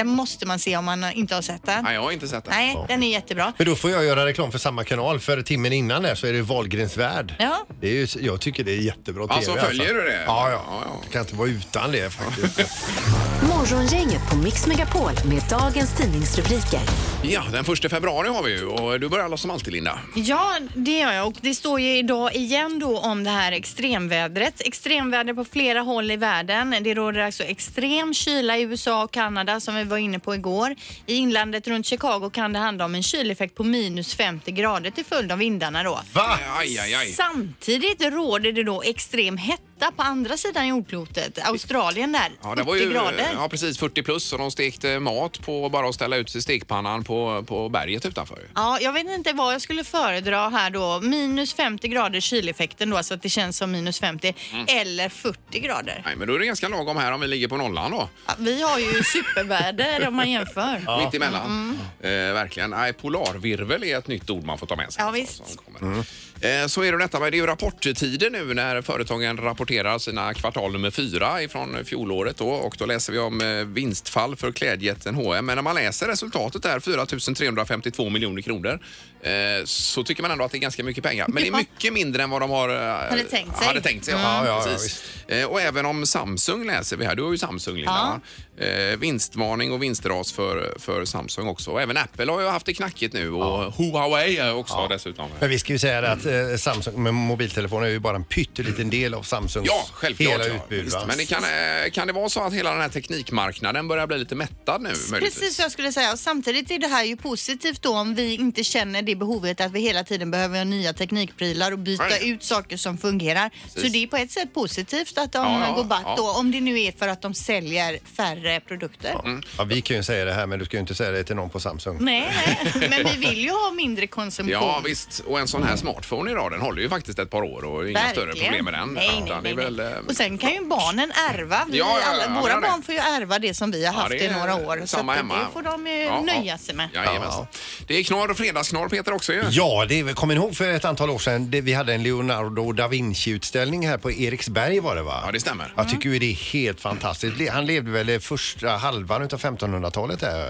Den 0.00 0.08
måste 0.08 0.46
man 0.46 0.58
se 0.58 0.76
om 0.76 0.84
man 0.84 1.12
inte 1.12 1.34
har 1.34 1.42
sett 1.42 1.66
den. 1.66 1.84
Nej, 1.84 1.94
jag 1.94 2.02
har 2.02 2.10
inte 2.12 2.28
sett 2.28 2.44
den. 2.44 2.54
Nej, 2.54 2.76
den 2.88 3.02
är 3.02 3.08
jättebra. 3.12 3.52
Men 3.58 3.66
då 3.66 3.74
får 3.76 3.90
jag 3.90 4.04
göra 4.04 4.26
reklam 4.26 4.52
för 4.52 4.58
samma 4.58 4.84
kanal 4.84 5.20
för 5.20 5.42
timmen 5.42 5.72
innan 5.72 6.02
där 6.02 6.14
så 6.14 6.26
är 6.26 6.32
det 6.32 6.42
Wahlgrens 6.42 6.96
värld. 6.96 7.34
Ja. 7.38 7.66
Det 7.80 7.88
är 7.88 7.92
ju, 7.92 8.06
jag 8.20 8.40
tycker 8.40 8.64
det 8.64 8.72
är 8.72 8.76
jättebra 8.80 9.26
Alltså, 9.30 9.54
TV. 9.54 9.66
följer 9.66 9.94
du 9.94 10.02
det? 10.02 10.22
Ja, 10.26 10.50
ja. 10.50 10.64
Ja, 10.66 10.82
ja. 10.86 11.00
Jag 11.02 11.12
kan 11.12 11.20
inte 11.20 11.34
vara 11.34 11.48
utan 11.48 11.92
det 11.92 12.10
faktiskt. 12.12 12.60
Morgongänget 13.48 14.30
på 14.30 14.36
Mix 14.36 14.66
Megapol 14.66 15.12
med 15.24 15.42
dagens 15.50 15.96
tidningsrubriker. 15.96 16.80
Ja, 17.22 17.42
den 17.52 17.64
första 17.64 17.88
februari 17.88 18.28
har 18.28 18.42
vi 18.42 18.50
ju 18.58 18.66
och 18.66 19.00
du 19.00 19.08
börjar 19.08 19.24
alla 19.24 19.36
som 19.36 19.50
alltid 19.50 19.72
Linda. 19.72 19.98
Ja, 20.14 20.56
det 20.74 20.98
gör 20.98 21.12
jag 21.12 21.26
och 21.26 21.34
det 21.40 21.54
står 21.54 21.80
ju 21.80 21.98
idag 21.98 22.34
igen 22.34 22.78
då 22.78 22.98
om 22.98 23.24
det 23.24 23.30
här 23.30 23.52
extremvädret. 23.52 24.60
Extremväder 24.60 25.34
på 25.34 25.44
flera 25.44 25.80
håll 25.80 26.10
i 26.10 26.16
världen. 26.16 26.76
Det 26.80 26.94
råder 26.94 27.20
alltså 27.20 27.42
extrem 27.42 28.14
kyla 28.14 28.58
i 28.58 28.62
USA 28.62 29.04
och 29.04 29.12
Kanada 29.12 29.60
som 29.60 29.74
vi 29.74 29.84
var 29.90 29.98
inne 29.98 30.18
på 30.18 30.34
igår. 30.34 30.74
I 31.06 31.14
inlandet 31.14 31.68
runt 31.68 31.86
Chicago 31.86 32.30
kan 32.30 32.52
det 32.52 32.58
handla 32.58 32.84
om 32.84 32.94
en 32.94 33.02
kyleffekt 33.02 33.54
på 33.54 33.64
minus 33.64 34.14
50 34.14 34.52
grader 34.52 34.90
till 34.90 35.04
följd 35.04 35.32
av 35.32 35.38
vindarna 35.38 35.82
då. 35.82 36.00
Va? 36.12 36.38
Aj, 36.58 36.78
aj, 36.78 36.94
aj. 36.94 37.12
Samtidigt 37.12 38.00
råder 38.00 38.52
det 38.52 38.62
då 38.62 38.82
extrem 38.82 39.36
hetta 39.36 39.69
på 39.96 40.02
andra 40.02 40.36
sidan 40.36 40.68
jordklotet. 40.68 41.38
Australien 41.46 42.12
där, 42.12 42.30
Ja, 42.42 42.48
40 42.48 42.56
det 42.56 42.62
var 42.62 42.76
ju 42.76 42.90
grader. 42.92 43.28
ja, 43.34 43.48
precis 43.48 43.78
40 43.78 44.02
plus 44.02 44.32
och 44.32 44.38
de 44.38 44.50
stekte 44.50 44.98
mat 45.00 45.40
på 45.42 45.68
bara 45.68 45.88
att 45.88 45.94
ställa 45.94 46.16
ut 46.16 46.42
stekpannan 46.42 47.04
på, 47.04 47.44
på 47.46 47.68
berget 47.68 48.06
utanför. 48.06 48.38
Ja, 48.54 48.78
jag 48.80 48.92
vet 48.92 49.06
inte 49.08 49.32
vad 49.32 49.54
jag 49.54 49.60
skulle 49.62 49.84
föredra 49.84 50.48
här 50.48 50.70
då. 50.70 51.00
Minus 51.00 51.54
50 51.54 51.88
grader 51.88 52.20
kyleffekten 52.20 52.90
då, 52.90 53.02
så 53.02 53.14
att 53.14 53.22
det 53.22 53.28
känns 53.28 53.56
som 53.56 53.70
minus 53.70 54.00
50. 54.00 54.34
Mm. 54.52 54.66
Eller 54.68 55.08
40 55.08 55.60
grader. 55.60 56.02
Nej, 56.04 56.16
men 56.16 56.28
då 56.28 56.34
är 56.34 56.38
det 56.38 56.46
ganska 56.46 56.68
lagom 56.68 56.96
här 56.96 57.12
om 57.12 57.20
vi 57.20 57.26
ligger 57.26 57.48
på 57.48 57.56
nollan 57.56 57.90
då. 57.90 58.08
Ja, 58.26 58.32
vi 58.38 58.62
har 58.62 58.78
ju 58.78 59.02
superväder 59.02 60.08
om 60.08 60.14
man 60.16 60.30
jämför. 60.30 61.04
Mitt 61.04 61.14
emellan. 61.14 61.78
Eh, 62.00 62.10
verkligen. 62.10 62.70
Nej, 62.70 62.92
polarvirvel 62.92 63.84
är 63.84 63.98
ett 63.98 64.08
nytt 64.08 64.30
ord 64.30 64.44
man 64.44 64.58
får 64.58 64.66
ta 64.66 64.76
med 64.76 64.92
sig. 64.92 65.04
Ja, 65.04 65.10
visst. 65.10 65.36
som 65.48 65.56
kommer. 65.64 66.04
Eh, 66.42 66.66
så 66.66 66.82
är 66.82 66.92
det 66.92 66.98
detta 66.98 67.20
med, 67.20 67.32
det 67.32 67.36
är 67.36 67.40
ju 67.40 67.46
rapporttider 67.46 68.30
nu 68.30 68.54
när 68.54 68.82
företagen 68.82 69.36
rapporterar 69.36 69.69
sina 69.98 70.34
kvartal 70.34 70.72
nummer 70.72 70.90
fyra 70.90 71.42
ifrån 71.42 71.84
fjolåret 71.84 72.36
då 72.36 72.48
och 72.48 72.76
då 72.78 72.86
läser 72.86 73.12
vi 73.12 73.18
om 73.18 73.40
eh, 73.40 73.64
vinstfall 73.64 74.36
för 74.36 74.52
klädjätten 74.52 75.14
H&M. 75.14 75.46
Men 75.46 75.56
när 75.56 75.62
man 75.62 75.74
läser 75.74 76.06
resultatet 76.06 76.62
där, 76.62 76.80
4 76.80 77.06
352 77.06 78.10
miljoner 78.10 78.42
kronor, 78.42 78.78
eh, 79.22 79.64
så 79.64 80.04
tycker 80.04 80.22
man 80.22 80.30
ändå 80.30 80.44
att 80.44 80.52
det 80.52 80.58
är 80.58 80.60
ganska 80.60 80.84
mycket 80.84 81.04
pengar. 81.04 81.26
Men 81.28 81.42
det 81.42 81.48
är 81.48 81.52
mycket 81.52 81.92
mindre 81.92 82.22
än 82.22 82.30
vad 82.30 82.40
de 82.40 82.50
har 82.50 82.68
eh, 82.68 83.10
Hade 83.10 83.24
tänkt 83.24 83.58
sig. 83.58 83.66
Hade 83.66 83.80
tänkt 83.80 84.04
sig 84.04 84.14
ja. 84.14 84.20
Ja, 84.20 84.46
ja, 84.46 84.62
ja, 84.66 84.72
precis. 84.72 85.04
Eh, 85.28 85.44
och 85.44 85.60
även 85.60 85.86
om 85.86 86.06
Samsung 86.06 86.66
läser 86.66 86.96
vi 86.96 87.04
här, 87.04 87.16
du 87.16 87.22
har 87.22 87.30
ju 87.30 87.38
Samsung 87.38 87.76
Linda. 87.76 88.20
Eh, 88.60 88.98
vinstvarning 88.98 89.72
och 89.72 89.82
vinstras 89.82 90.32
för, 90.32 90.74
för 90.78 91.04
Samsung 91.04 91.48
också. 91.48 91.70
Och 91.70 91.82
även 91.82 91.96
Apple 91.96 92.32
har 92.32 92.40
ju 92.40 92.46
haft 92.46 92.66
det 92.66 92.74
knackigt 92.74 93.14
nu 93.14 93.30
och 93.32 93.74
Huawei 93.74 94.36
är 94.36 94.54
också 94.54 94.86
dessutom. 94.88 95.30
Men 95.40 95.48
vi 95.48 95.58
ska 95.58 95.72
ju 95.72 95.78
säga 95.78 96.00
det 96.00 96.10
att 96.12 96.26
eh, 96.26 96.56
Samsung 96.58 97.02
med 97.02 97.14
mobiltelefoner 97.14 97.86
är 97.86 97.90
ju 97.90 97.98
bara 97.98 98.16
en 98.16 98.24
pytteliten 98.24 98.90
del 98.90 99.14
av 99.14 99.22
Samsungs 99.22 99.66
Ja, 99.66 99.86
självklart. 99.92 100.32
hela 100.32 100.46
ja. 100.46 100.54
utbud. 100.54 100.84
Visst, 100.84 100.96
va? 100.96 101.04
Men 101.06 101.18
det 101.18 101.24
kan, 101.24 101.44
eh, 101.44 101.90
kan 101.92 102.06
det 102.06 102.12
vara 102.12 102.28
så 102.28 102.40
att 102.40 102.52
hela 102.52 102.70
den 102.70 102.80
här 102.80 102.88
teknikmarknaden 102.88 103.88
börjar 103.88 104.06
bli 104.06 104.18
lite 104.18 104.34
mättad 104.34 104.82
nu 104.82 104.88
möjligtvis? 104.88 105.40
Precis 105.40 105.58
vad 105.58 105.64
jag 105.64 105.72
skulle 105.72 105.92
säga. 105.92 106.12
Och 106.12 106.18
samtidigt 106.18 106.70
är 106.70 106.78
det 106.78 106.88
här 106.88 107.04
ju 107.04 107.16
positivt 107.16 107.82
då 107.82 107.96
om 107.96 108.14
vi 108.14 108.34
inte 108.34 108.64
känner 108.64 109.02
det 109.02 109.09
behovet 109.16 109.60
att 109.60 109.72
vi 109.72 109.80
hela 109.80 110.04
tiden 110.04 110.30
behöver 110.30 110.64
nya 110.64 110.92
teknikprylar 110.92 111.72
och 111.72 111.78
byta 111.78 112.04
Nej. 112.04 112.30
ut 112.30 112.42
saker 112.42 112.76
som 112.76 112.98
fungerar. 112.98 113.50
Så 113.68 113.80
det 113.80 114.02
är 114.02 114.06
på 114.06 114.16
ett 114.16 114.30
sätt 114.30 114.54
positivt 114.54 115.18
att 115.18 115.32
de 115.32 115.38
Ja, 115.52 115.66
ja, 115.68 115.74
går 115.74 115.84
back 115.84 116.02
ja. 116.04 116.14
då, 116.16 116.30
om 116.30 116.50
det 116.50 116.60
nu 116.60 116.80
är 116.82 116.92
för 116.92 117.08
att 117.08 117.22
de 117.22 117.34
säljer 117.34 117.98
färre 118.16 118.60
produkter. 118.60 119.14
Ja, 119.58 119.64
vi 119.64 119.80
kan 119.80 119.96
ju 119.96 120.02
säga 120.02 120.24
det 120.24 120.32
här 120.32 120.46
men 120.46 120.58
du 120.58 120.64
ska 120.64 120.76
ju 120.76 120.80
inte 120.80 120.94
säga 120.94 121.10
det 121.10 121.24
till 121.24 121.36
någon 121.36 121.50
på 121.50 121.60
Samsung. 121.60 121.96
Nej, 122.00 122.32
men 122.90 123.04
vi 123.04 123.16
vill 123.28 123.38
ju 123.44 123.50
ha 123.50 123.70
mindre 123.76 124.06
konsumtion. 124.06 124.52
Ja 124.52 124.82
visst, 124.84 125.20
och 125.26 125.40
en 125.40 125.48
sån 125.48 125.62
här 125.62 125.76
smartphone 125.76 126.30
idag 126.30 126.50
den 126.50 126.60
håller 126.60 126.82
ju 126.82 126.88
faktiskt 126.88 127.18
ett 127.18 127.30
par 127.30 127.42
år 127.42 127.64
och 127.64 127.88
inga 127.90 128.08
större 128.10 128.32
problem 128.32 128.64
med 128.64 128.74
den. 128.74 128.88
Nej, 128.88 129.08
nej, 129.12 129.22
nej, 129.42 129.54
det 129.54 129.62
är 129.62 129.64
väl, 129.64 129.80
eh, 129.80 129.86
Och 130.08 130.16
sen 130.16 130.38
kan 130.38 130.52
ju 130.52 130.64
barnen 130.66 131.12
ärva. 131.30 131.64
Vi, 131.68 131.78
Ja, 131.78 131.86
ja, 132.00 132.00
ja, 132.18 132.24
alla, 132.24 132.40
våra 132.40 132.54
det. 132.54 132.60
barn 132.60 132.82
får 132.82 132.94
ju 132.94 133.00
ärva 133.00 133.38
det 133.38 133.54
som 133.54 133.70
vi 133.70 133.86
har 133.86 133.92
haft 133.94 134.10
det 134.10 134.24
i 134.24 134.30
några 134.30 134.54
år. 134.54 134.78
Så 134.80 134.86
samma 134.86 135.12
att 135.12 135.18
hemma. 135.18 135.38
det 135.38 135.46
får 135.52 135.62
de 135.62 135.86
ju 135.86 135.92
Ja, 135.92 136.04
ja. 136.26 136.34
nöja 136.34 136.58
sig 136.58 136.74
med. 136.74 136.88
Jajamän. 136.94 137.22
Ja. 137.30 137.46
Det 137.86 137.94
är 137.98 138.02
knorr 138.04 138.30
och 138.30 138.36
fredagsknorr 138.36 138.88
Peter 139.02 139.12
också 139.14 139.32
ju. 139.32 139.42
Ja, 139.50 139.86
det 139.88 140.14
kommer 140.14 140.34
ni 140.34 140.40
ihåg 140.40 140.56
för 140.56 140.68
ett 140.68 140.84
antal 140.84 141.10
år 141.10 141.18
sedan? 141.18 141.50
Det, 141.50 141.60
vi 141.60 141.72
hade 141.72 141.94
en 141.94 142.02
Leonardo 142.02 142.72
da 142.72 142.88
Vinci-utställning 142.88 143.86
här 143.88 143.98
på 143.98 144.12
Eriksberg 144.12 144.80
var 144.80 144.96
det 144.96 145.02
va? 145.02 145.22
Ja, 145.26 145.32
det 145.32 145.40
stämmer. 145.40 145.72
Jag 145.76 145.88
tycker 145.88 146.08
ju 146.10 146.18
det 146.18 146.26
är 146.30 146.34
helt 146.52 146.80
fantastiskt. 146.80 147.50
Han 147.50 147.66
levde 147.66 147.90
väl 147.90 148.10
i 148.10 148.20
första 148.20 148.68
halvan 148.70 149.22
utav 149.22 149.40
1500-talet 149.40 150.20
där? 150.20 150.48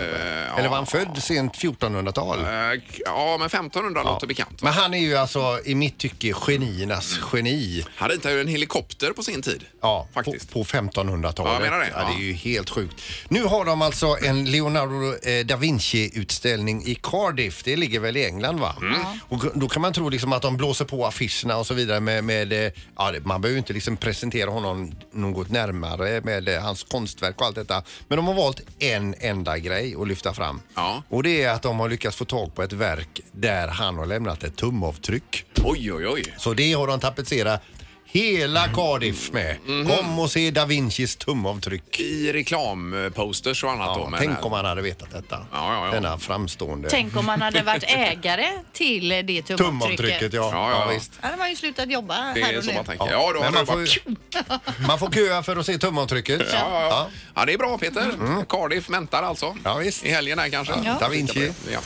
Eller 0.59 0.69
var 0.69 0.77
han 0.77 0.87
född 0.87 1.19
sent 1.23 1.53
1400-tal? 1.55 2.39
Eh, 2.39 2.81
Ja, 3.05 3.37
men 3.39 3.47
1500 3.47 4.03
låter 4.03 4.27
bekant. 4.27 4.63
Men 4.63 4.73
han 4.73 4.95
är 4.95 4.99
ju 4.99 5.17
alltså 5.17 5.61
i 5.65 5.75
mitt 5.75 5.99
tycke 5.99 6.33
geniernas 6.33 7.19
geni. 7.33 7.85
Han 7.97 8.09
ritade 8.09 8.35
ju 8.35 8.41
en 8.41 8.49
helikopter 8.49 9.11
på 9.13 9.23
sin 9.23 9.43
tid. 9.43 9.65
Ja, 9.83 10.09
Faktiskt. 10.15 10.53
På, 10.53 10.65
på 10.65 10.71
1500-talet. 10.71 11.53
Ja, 11.53 11.59
menar 11.61 11.79
det. 11.79 11.91
Ja, 11.95 11.99
det 11.99 12.13
Ja. 12.13 12.19
är 12.19 12.23
ju 12.23 12.33
helt 12.33 12.71
sjukt. 12.71 12.95
Nu 13.29 13.45
har 13.45 13.65
de 13.65 13.83
alltså 13.83 14.17
en 14.23 14.45
Leonardo 14.51 15.29
eh, 15.29 15.47
da 15.47 15.57
Vinci-utställning 15.57 16.83
i 16.87 16.95
Cardiff. 17.03 17.63
Det 17.65 17.77
ligger 17.77 18.01
väl 18.01 18.17
i 18.17 18.27
England 18.27 18.40
va? 18.49 18.77
Mm. 18.81 18.95
Och 19.29 19.45
då 19.55 19.69
kan 19.69 19.83
man 19.83 19.93
tro 19.93 20.09
liksom 20.09 20.33
att 20.33 20.43
de 20.43 20.57
blåser 20.57 20.85
på 20.85 21.07
affischerna 21.07 21.57
och 21.57 21.67
så 21.67 21.75
vidare 21.75 22.01
med, 22.01 22.25
med 22.25 22.53
eh, 22.53 22.73
ja, 22.97 23.11
det- 23.13 23.25
man 23.25 23.41
behöver 23.41 23.55
ju 23.55 23.59
inte 23.59 23.73
liksom 23.73 23.97
presentera 23.97 24.51
honom 24.51 24.93
något 25.13 25.51
närmare 25.51 26.21
med 26.21 26.49
eh, 26.49 26.61
hans 26.63 26.83
konstverk 26.83 27.41
och 27.41 27.47
allt 27.47 27.55
detta. 27.57 27.83
Men 28.09 28.17
de 28.17 28.27
har 28.27 28.35
valt 28.35 28.61
en 28.79 29.15
enda 29.21 29.59
grej 29.59 29.97
att 30.01 30.09
lyfta 30.09 30.35
fram. 30.35 30.61
Ja. 30.75 31.03
Och 31.09 31.23
det 31.23 31.43
är 31.43 31.51
att 31.53 31.63
de 31.63 31.81
har 31.81 31.89
lyckats 31.89 32.17
få 32.17 32.25
tag 32.25 32.55
på 32.55 32.63
ett 32.63 32.73
verk 32.73 33.21
där 33.33 33.69
han 33.69 33.97
har 33.99 34.07
lämnat 34.07 34.45
ett 34.45 34.57
tumavtryck. 34.57 35.45
Oj, 35.65 35.93
oj, 35.93 36.07
oj. 36.09 36.35
Så 36.39 36.55
det 36.55 36.73
har 36.73 36.87
de 36.87 37.01
tapetserat 37.01 37.63
hela 38.13 38.69
Cardiff 38.69 39.33
med. 39.33 39.57
Mhm. 39.67 39.87
Kom 39.89 40.19
och 40.19 40.31
se 40.31 40.51
da 40.51 40.65
Vincis 40.67 41.17
tumavtryck. 41.17 42.01
I 42.01 42.33
reklamposters 42.33 43.65
och 43.65 43.71
annat 43.71 43.95
då. 43.95 44.01
Ja, 44.01 44.09
med 44.09 44.21
tänk 44.21 44.45
om 44.45 44.51
man 44.51 44.65
hade 44.65 44.83
vetat 44.83 45.11
detta. 45.13 45.47
Ja, 45.53 45.75
ja, 45.75 45.87
ja. 45.87 45.93
Denna 45.93 46.19
framstående 46.19 46.89
Tänk 46.91 47.17
om 47.17 47.27
man 47.27 47.43
hade 47.43 47.63
varit 47.63 47.85
ägare 47.87 48.47
till 48.73 49.09
det 49.09 49.23
tumavtrycket. 49.43 49.57
tumavtrycket. 49.59 50.33
Ja, 50.33 50.51
Ja, 50.53 50.71
ja. 50.71 50.85
ja, 50.87 50.93
visst. 50.95 51.13
Då 51.21 51.27
hade 51.27 51.39
man 51.39 51.51
ju 51.51 51.57
slutat 51.57 51.91
jobba 51.91 52.15
Det 52.35 52.41
här 52.45 52.53
är 52.53 52.59
och 52.59 52.65
så 52.65 52.71
nu. 52.71 52.77
man 52.77 52.85
tänker. 52.85 53.07
Ja. 53.07 53.13
Ja, 53.13 53.33
då 53.33 53.41
Men 53.41 53.55
hade 53.55 53.67
man 53.73 53.85
det 53.85 53.91
får, 53.91 54.49
bara... 54.49 54.59
ju- 54.81 54.87
man 54.87 54.99
får 54.99 55.11
köa 55.11 55.43
för 55.43 55.57
att 55.57 55.67
se 55.67 55.79
tumavtrycket. 55.79 56.41
Ja, 56.53 56.59
ja, 56.59 56.81
ja. 56.83 56.89
Ja. 56.89 57.09
ja, 57.35 57.45
det 57.45 57.53
är 57.53 57.59
bra 57.59 57.79
Peter. 57.79 58.13
Cardiff 58.49 58.89
väntar 58.91 59.23
alltså. 59.23 59.57
Ja, 59.65 59.75
visst. 59.77 60.05
I 60.05 60.11
helgen 60.11 60.39
här 60.39 60.49
kanske. 60.49 60.75
Ja. 60.85 60.97
Da 61.01 61.09
Vinci. 61.09 61.53
Ja. 61.73 61.81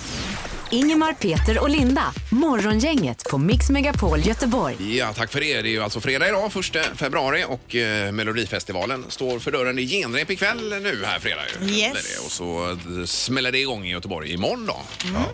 Ingemar, 0.71 1.13
Peter 1.13 1.59
och 1.59 1.71
Linda. 1.71 2.13
Morgongänget 2.31 3.23
på 3.31 3.39
Mix 3.39 3.71
Megapol 3.71 4.21
Göteborg. 4.21 4.97
ja, 4.99 5.13
tack 5.13 5.33
för 5.33 5.41
det. 5.41 5.63
Det 5.63 5.69
är 5.69 5.71
ju 5.71 5.83
alltså 5.83 6.01
fredag 6.01 6.29
idag, 6.29 6.53
första 6.53 6.83
februari 6.97 7.45
och 7.49 7.75
eh, 7.75 8.13
Melodifestivalen 8.13 9.05
står 9.09 9.39
för 9.39 9.51
dörren. 9.51 9.77
Det 9.77 9.83
är 9.83 9.87
genrep 9.87 10.31
ikväll 10.31 10.69
nu 10.83 11.03
här 11.05 11.19
fredag 11.19 11.43
ju. 11.61 11.67
Yes. 11.75 11.93
Det. 11.93 12.25
Och 12.25 12.33
så 12.33 12.71
eh, 12.71 13.05
smäller 13.07 13.53
det 13.53 13.59
igång 13.59 13.85
i 13.87 13.91
Göteborg 13.91 14.33
imorgon 14.33 14.67
då. 14.67 14.77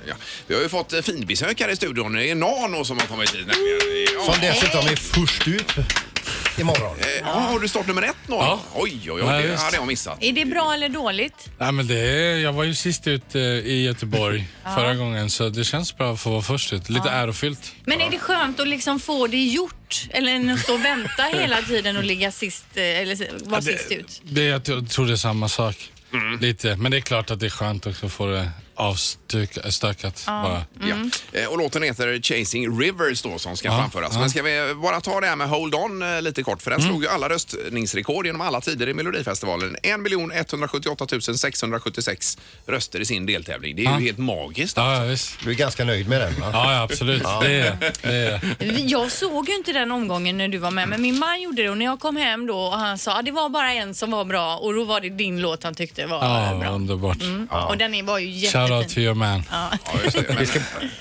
Ja. 0.09 0.15
Vi 0.47 0.55
har 0.55 0.63
ju 0.63 0.69
fått 0.69 0.93
eh, 0.93 1.01
finbesök 1.01 1.61
här 1.61 1.69
i 1.69 1.77
studion. 1.77 2.13
Det 2.13 2.31
är 2.31 2.35
Nano 2.35 2.85
som 2.85 2.99
har 2.99 3.07
kommit 3.07 3.35
hit 3.35 3.47
nämligen. 3.47 4.15
Ja. 4.27 4.33
Som 4.33 4.41
dessutom 4.41 4.81
är 4.87 4.97
först 4.97 5.49
ut 5.49 5.73
imorgon. 6.61 6.97
Eh, 7.01 7.07
Ja, 7.25 7.27
har 7.33 7.59
du 7.61 7.69
start 7.69 7.87
nummer 7.87 8.03
ett 8.03 8.29
Nano? 8.29 8.43
Ja. 8.43 8.61
Oj, 8.75 9.11
oj, 9.11 9.13
oj. 9.13 9.43
Det 9.43 9.57
hade 9.57 9.77
jag 9.77 9.87
missat. 9.87 10.19
Är 10.21 10.33
det 10.33 10.45
bra 10.45 10.75
eller 10.75 10.89
dåligt? 10.89 11.51
Nej, 11.59 11.73
men 11.73 11.87
det 11.87 11.99
är, 12.01 12.39
jag 12.39 12.53
var 12.53 12.65
ju 12.65 12.75
sist 12.75 13.07
ut 13.07 13.35
eh, 13.35 13.41
i 13.43 13.83
Göteborg 13.85 14.49
förra 14.75 14.95
gången 14.95 15.31
så 15.31 15.49
det 15.49 15.65
känns 15.65 15.97
bra 15.97 16.13
att 16.13 16.21
få 16.21 16.31
vara 16.31 16.43
först 16.43 16.73
ut. 16.73 16.89
Lite 16.91 17.11
ärofyllt. 17.11 17.73
Men 17.85 18.01
är 18.01 18.11
det 18.11 18.19
skönt 18.19 18.61
att 18.61 18.69
liksom 18.69 19.01
få 19.01 19.27
det 19.27 19.45
gjort? 19.45 20.07
Eller 20.11 20.33
än 20.33 20.51
att 20.51 20.61
stå 20.61 20.75
och 20.75 20.85
vänta 20.85 21.23
hela 21.33 21.63
tiden 21.63 21.97
och 21.97 22.05
ligga 22.05 22.33
sist, 22.33 22.67
eh, 22.75 22.83
eller 22.85 23.49
vara 23.51 23.63
sist 23.63 23.93
ut? 23.93 24.21
Det, 24.25 24.45
jag 24.45 24.65
tror- 24.65 25.07
det 25.07 25.13
är 25.13 25.17
samma 25.17 25.49
sak. 25.49 25.93
Lite. 26.41 26.77
Men 26.77 26.91
det 26.91 26.97
är 26.97 27.01
klart 27.01 27.31
att 27.31 27.41
det 27.41 27.47
är 27.47 27.51
skönt 27.51 27.87
också 27.87 28.07
att 28.07 28.13
få 28.13 28.27
det 28.27 28.51
avstökat 28.81 30.23
bara. 30.27 30.65
Ja. 30.81 30.97
Eh, 31.41 31.47
Och 31.47 31.59
låten 31.59 31.83
heter 31.83 32.21
Chasing 32.23 32.81
Rivers 32.81 33.23
då 33.23 33.39
som 33.39 33.57
ska 33.57 33.69
framföras. 33.79 34.15
Men 34.19 34.31
ska 34.31 34.43
vi 34.43 34.75
bara 34.83 35.01
ta 35.01 35.21
det 35.21 35.27
här 35.27 35.37
med 35.37 35.49
Hold 35.49 35.75
On 35.75 36.03
eh, 36.03 36.23
lite 36.23 36.43
kort 36.43 36.63
för 36.63 36.71
den 36.71 36.83
slog 36.83 37.03
ju 37.03 37.09
alla 37.09 37.29
röstningsrekord 37.29 38.27
genom 38.27 38.41
alla 38.41 38.61
tider 38.61 38.89
i 38.89 38.95
Melodifestivalen. 38.95 39.77
1 39.83 39.91
178 40.53 41.07
676 41.37 42.39
röster 42.67 43.01
i 43.01 43.05
sin 43.05 43.27
deltävling. 43.27 43.77
Det 43.77 43.85
är 43.85 43.99
ju 44.01 44.07
helt 44.07 44.19
magiskt. 44.19 44.77
Ja, 44.77 44.95
ja, 44.97 45.05
visst. 45.05 45.39
Du 45.45 45.51
är 45.51 45.55
ganska 45.55 45.85
nöjd 45.85 46.09
med 46.09 46.21
den 46.21 46.41
va? 46.41 46.51
Ja, 46.53 46.73
ja 46.73 46.83
absolut. 46.83 47.23
Det 47.23 47.61
är 47.61 47.77
det. 48.03 48.09
Är. 48.09 48.75
Jag 48.91 49.11
såg 49.13 49.49
ju 49.49 49.55
inte 49.57 49.73
den 49.73 49.91
omgången 49.93 50.39
när 50.39 50.49
du 50.49 50.59
var 50.59 50.71
med, 50.71 50.89
men 50.89 51.03
min 51.03 51.19
man 51.19 51.41
gjorde 51.43 51.63
det 51.63 51.71
och 51.71 51.79
när 51.79 51.85
jag 51.87 52.01
kom 52.01 52.17
hem 52.17 52.47
då 52.47 52.59
och 52.59 52.79
han 52.79 52.99
sa 52.99 53.19
att 53.19 53.25
det 53.25 53.33
var 53.33 53.49
bara 53.49 53.73
en 53.73 53.95
som 53.95 54.11
var 54.11 54.25
bra 54.25 54.57
och 54.57 54.75
då 54.75 54.85
var 54.85 55.01
det 55.01 55.09
din 55.11 55.41
låt 55.41 55.63
han 55.65 55.75
tyckte 55.75 56.07
var 56.07 56.17
Ja, 56.25 56.59
bra. 56.61 56.69
underbart. 56.71 57.17
Och 57.69 57.77
den 57.79 57.95
är- 57.95 58.03
var 58.03 58.19
ju 58.19 58.47
Shout 58.71 58.85
out 58.85 58.95
to 58.95 59.01
your 59.01 59.15
man. 59.15 59.43
Ja, 59.51 59.71
just 60.05 60.17
det. 60.17 60.35
Men, 60.35 60.47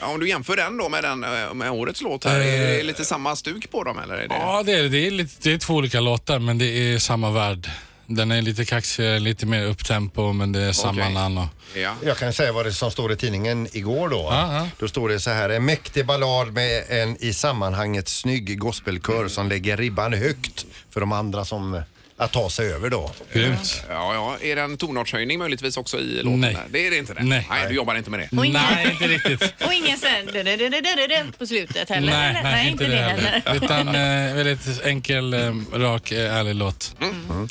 ja, 0.02 0.08
om 0.08 0.20
du 0.20 0.30
jämför 0.30 0.56
den 0.56 0.78
då 0.78 0.90
med, 0.90 1.04
den, 1.04 1.24
eh, 1.24 1.54
med 1.54 1.72
årets 1.72 2.02
låt 2.02 2.26
här, 2.26 2.40
är 2.40 2.78
det 2.78 2.84
lite 2.84 3.06
samma 3.06 3.36
stuk 3.36 3.72
på 3.72 3.84
dem 3.84 4.00
eller? 4.00 4.16
Är 4.16 4.28
det... 4.28 4.36
Ja, 4.36 4.64
det 4.66 4.72
är 4.72 4.90
det. 4.90 5.08
Är, 5.08 5.12
lite, 5.12 5.36
det 5.42 5.54
är 5.54 5.58
två 5.58 5.74
olika 5.74 6.00
låtar 6.00 6.40
men 6.40 6.58
det 6.58 6.66
är 6.66 7.00
samma 7.00 7.32
värld. 7.32 7.70
Den 8.06 8.32
är 8.32 8.42
lite 8.42 8.66
kaxigare, 8.66 9.20
lite 9.20 9.46
mer 9.46 9.66
upptempo 9.66 10.34
men 10.34 10.52
det 10.52 10.62
är 10.62 10.72
samma 10.72 11.02
Okej. 11.02 11.14
namn. 11.14 11.38
Och... 11.38 11.48
Ja. 11.76 11.96
Jag 12.04 12.18
kan 12.18 12.34
säga 12.34 12.52
vad 12.52 12.66
det 12.66 12.74
som 12.74 12.92
står 12.92 13.12
i 13.12 13.16
tidningen 13.16 13.68
igår 13.72 14.10
då. 14.10 14.28
Ja, 14.32 14.54
ja. 14.54 14.68
Då 14.80 14.88
står 14.88 15.10
det 15.10 15.20
så 15.20 15.30
här, 15.30 15.50
en 15.50 15.66
mäktig 15.66 16.06
ballad 16.06 16.54
med 16.54 16.84
en 16.90 17.24
i 17.24 17.34
sammanhanget 17.34 18.08
snygg 18.08 18.60
gospelkör 18.60 19.28
som 19.28 19.50
lägger 19.50 19.78
ribban 19.78 20.14
högt 20.14 20.66
för 20.90 21.00
de 21.00 21.12
andra 21.12 21.46
som 21.46 21.82
att 22.20 22.32
ta 22.32 22.50
sig 22.50 22.74
över 22.74 22.90
då. 22.90 23.12
Grymt. 23.34 23.84
Ja, 23.90 24.14
ja. 24.14 24.48
Är 24.48 24.56
det 24.56 24.62
en 24.62 24.78
tonartshöjning 24.78 25.40
möjligtvis 25.40 25.78
också 25.78 26.00
i 26.00 26.24
låten? 26.24 26.40
Nej. 26.40 26.54
där? 26.54 26.64
Det 26.70 26.88
är 26.88 26.92
det 26.92 26.98
inte 26.98 27.14
det? 27.14 27.24
Nej. 27.24 27.48
du 27.70 27.76
jobbar 27.76 27.96
inte 27.96 28.10
med 28.10 28.20
det? 28.20 28.38
Och 28.38 28.46
ingen- 28.46 28.62
Nej, 28.76 28.88
inte 28.92 29.08
riktigt. 29.08 29.54
Och 29.66 29.74
ingen 29.74 29.98
sen 29.98 30.26
du-du-du-du-du-du 30.34 31.32
på 31.38 31.46
slutet 31.48 31.90
heller? 31.90 32.12
Nej, 32.14 32.40
nej, 32.44 32.70
inte 32.70 32.88
det 32.88 32.96
heller. 32.96 33.44
Utan 33.56 33.88
eh, 33.88 34.36
väldigt 34.36 34.82
enkel, 34.86 35.34
eh, 35.34 35.54
rak, 35.74 36.12
eh, 36.12 36.36
ärlig 36.36 36.56
låt. 36.56 36.96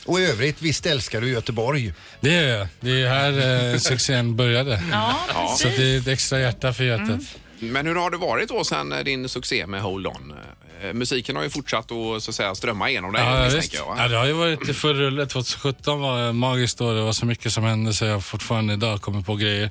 Och 0.05 0.21
i 0.21 0.25
övrigt, 0.27 0.63
visst 0.63 0.87
älskar 0.87 1.21
du 1.21 1.31
Göteborg? 1.31 1.93
Det 2.21 2.31
gör 2.33 2.59
jag. 2.59 2.69
Det 2.81 2.91
är 3.03 3.09
här 3.09 3.73
eh, 3.73 3.79
succén 3.79 4.37
började. 4.37 4.83
Ja, 4.93 5.15
Så 5.57 5.65
precis. 5.65 5.79
det 5.81 5.95
är 5.95 5.99
ett 5.99 6.09
extra 6.09 6.41
hjärta 6.41 6.73
för 6.73 6.85
hjärtat. 6.85 7.21
Men 7.61 7.87
hur 7.87 7.95
har 7.95 8.11
det 8.11 8.17
varit 8.17 8.49
då 8.49 8.65
sen 8.65 8.93
eh, 8.93 8.99
din 8.99 9.29
succé 9.29 9.67
med 9.67 9.81
Hold 9.83 10.07
On? 10.07 10.35
Eh, 10.85 10.93
Musiken 10.93 11.37
har 11.37 11.43
ju 11.43 11.51
fortsatt 11.51 11.93
att, 11.93 12.23
så 12.23 12.31
att 12.31 12.35
säga, 12.35 12.55
strömma 12.55 12.91
igenom 12.91 13.13
dig 13.13 13.23
Ja, 13.23 13.31
misstänker 13.45 13.61
visst. 13.61 13.75
jag. 13.75 13.87
va? 13.87 13.95
Ja, 13.99 14.09
det 14.09 14.17
har 14.17 14.27
ju 14.27 14.33
varit 14.33 14.77
full 14.77 14.97
rulle. 14.97 15.27
2017 15.27 16.01
var 16.01 16.33
magiskt 16.33 16.81
år. 16.81 16.95
Det 16.95 17.03
var 17.03 17.13
så 17.13 17.27
mycket 17.27 17.53
som 17.53 17.65
hände 17.65 17.93
så 17.95 18.05
jag 18.05 18.25
fortfarande 18.25 18.73
idag 18.73 19.01
kommer 19.03 19.21
på 19.23 19.37
grejer. 19.37 19.71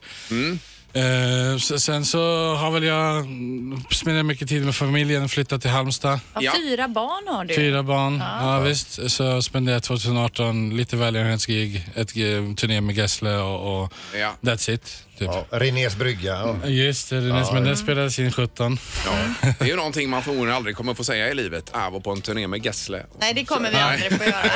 Eh, 0.93 1.57
så- 1.59 1.79
sen 1.79 2.05
så 2.05 2.19
har 2.55 2.71
väl 2.71 2.83
jag 2.83 3.17
mm, 3.17 3.81
spenderat 3.91 4.25
mycket 4.25 4.49
tid 4.49 4.65
med 4.65 4.75
familjen, 4.75 5.29
flyttat 5.29 5.61
till 5.61 5.69
Halmstad. 5.71 6.19
Ja, 6.33 6.41
Ja. 6.41 6.51
Fyra 6.57 6.87
barn 6.87 7.35
har 7.35 7.45
du. 7.45 7.55
Fyra 7.55 7.83
barn. 7.83 8.17
Ja. 8.41 8.59
visst. 8.59 9.11
Så 9.11 9.41
spenderade 9.41 9.75
jag 9.75 9.83
2018 9.83 10.77
lite 10.77 10.95
välgörenhetsgig, 10.95 11.85
ett 11.95 12.09
eh, 12.17 12.55
turné 12.55 12.81
med 12.81 12.95
Gessle 12.97 13.35
och, 13.37 13.83
och 13.83 13.93
Ja. 14.19 14.33
that's 14.41 14.71
it. 14.71 15.03
Typ. 15.17 15.27
Ja, 15.31 15.45
Renés 15.51 15.95
brygga. 15.95 16.31
Ja. 16.61 16.67
Just 16.69 17.09
det, 17.09 17.15
Renés, 17.21 17.51
men 17.51 17.63
den 17.63 17.77
spelades 17.77 18.19
in 18.19 18.31
17. 18.31 18.79
Ja. 19.05 19.11
Det 19.59 19.65
är 19.65 19.69
ju 19.69 19.75
någonting 19.75 20.09
man 20.09 20.23
förmodligen 20.23 20.55
aldrig 20.55 20.75
kommer 20.75 20.93
få 20.93 21.03
säga 21.03 21.29
i 21.29 21.33
livet. 21.33 21.69
Jag 21.73 21.91
var 21.91 21.99
på 21.99 22.11
en 22.11 22.21
turné 22.21 22.47
med 22.47 22.65
Gessle. 22.65 23.03
Nej, 23.19 23.33
det 23.33 23.45
kommer 23.45 23.71
vi 23.71 23.77
aldrig 23.77 24.11
få 24.17 24.23
göra. 24.23 24.51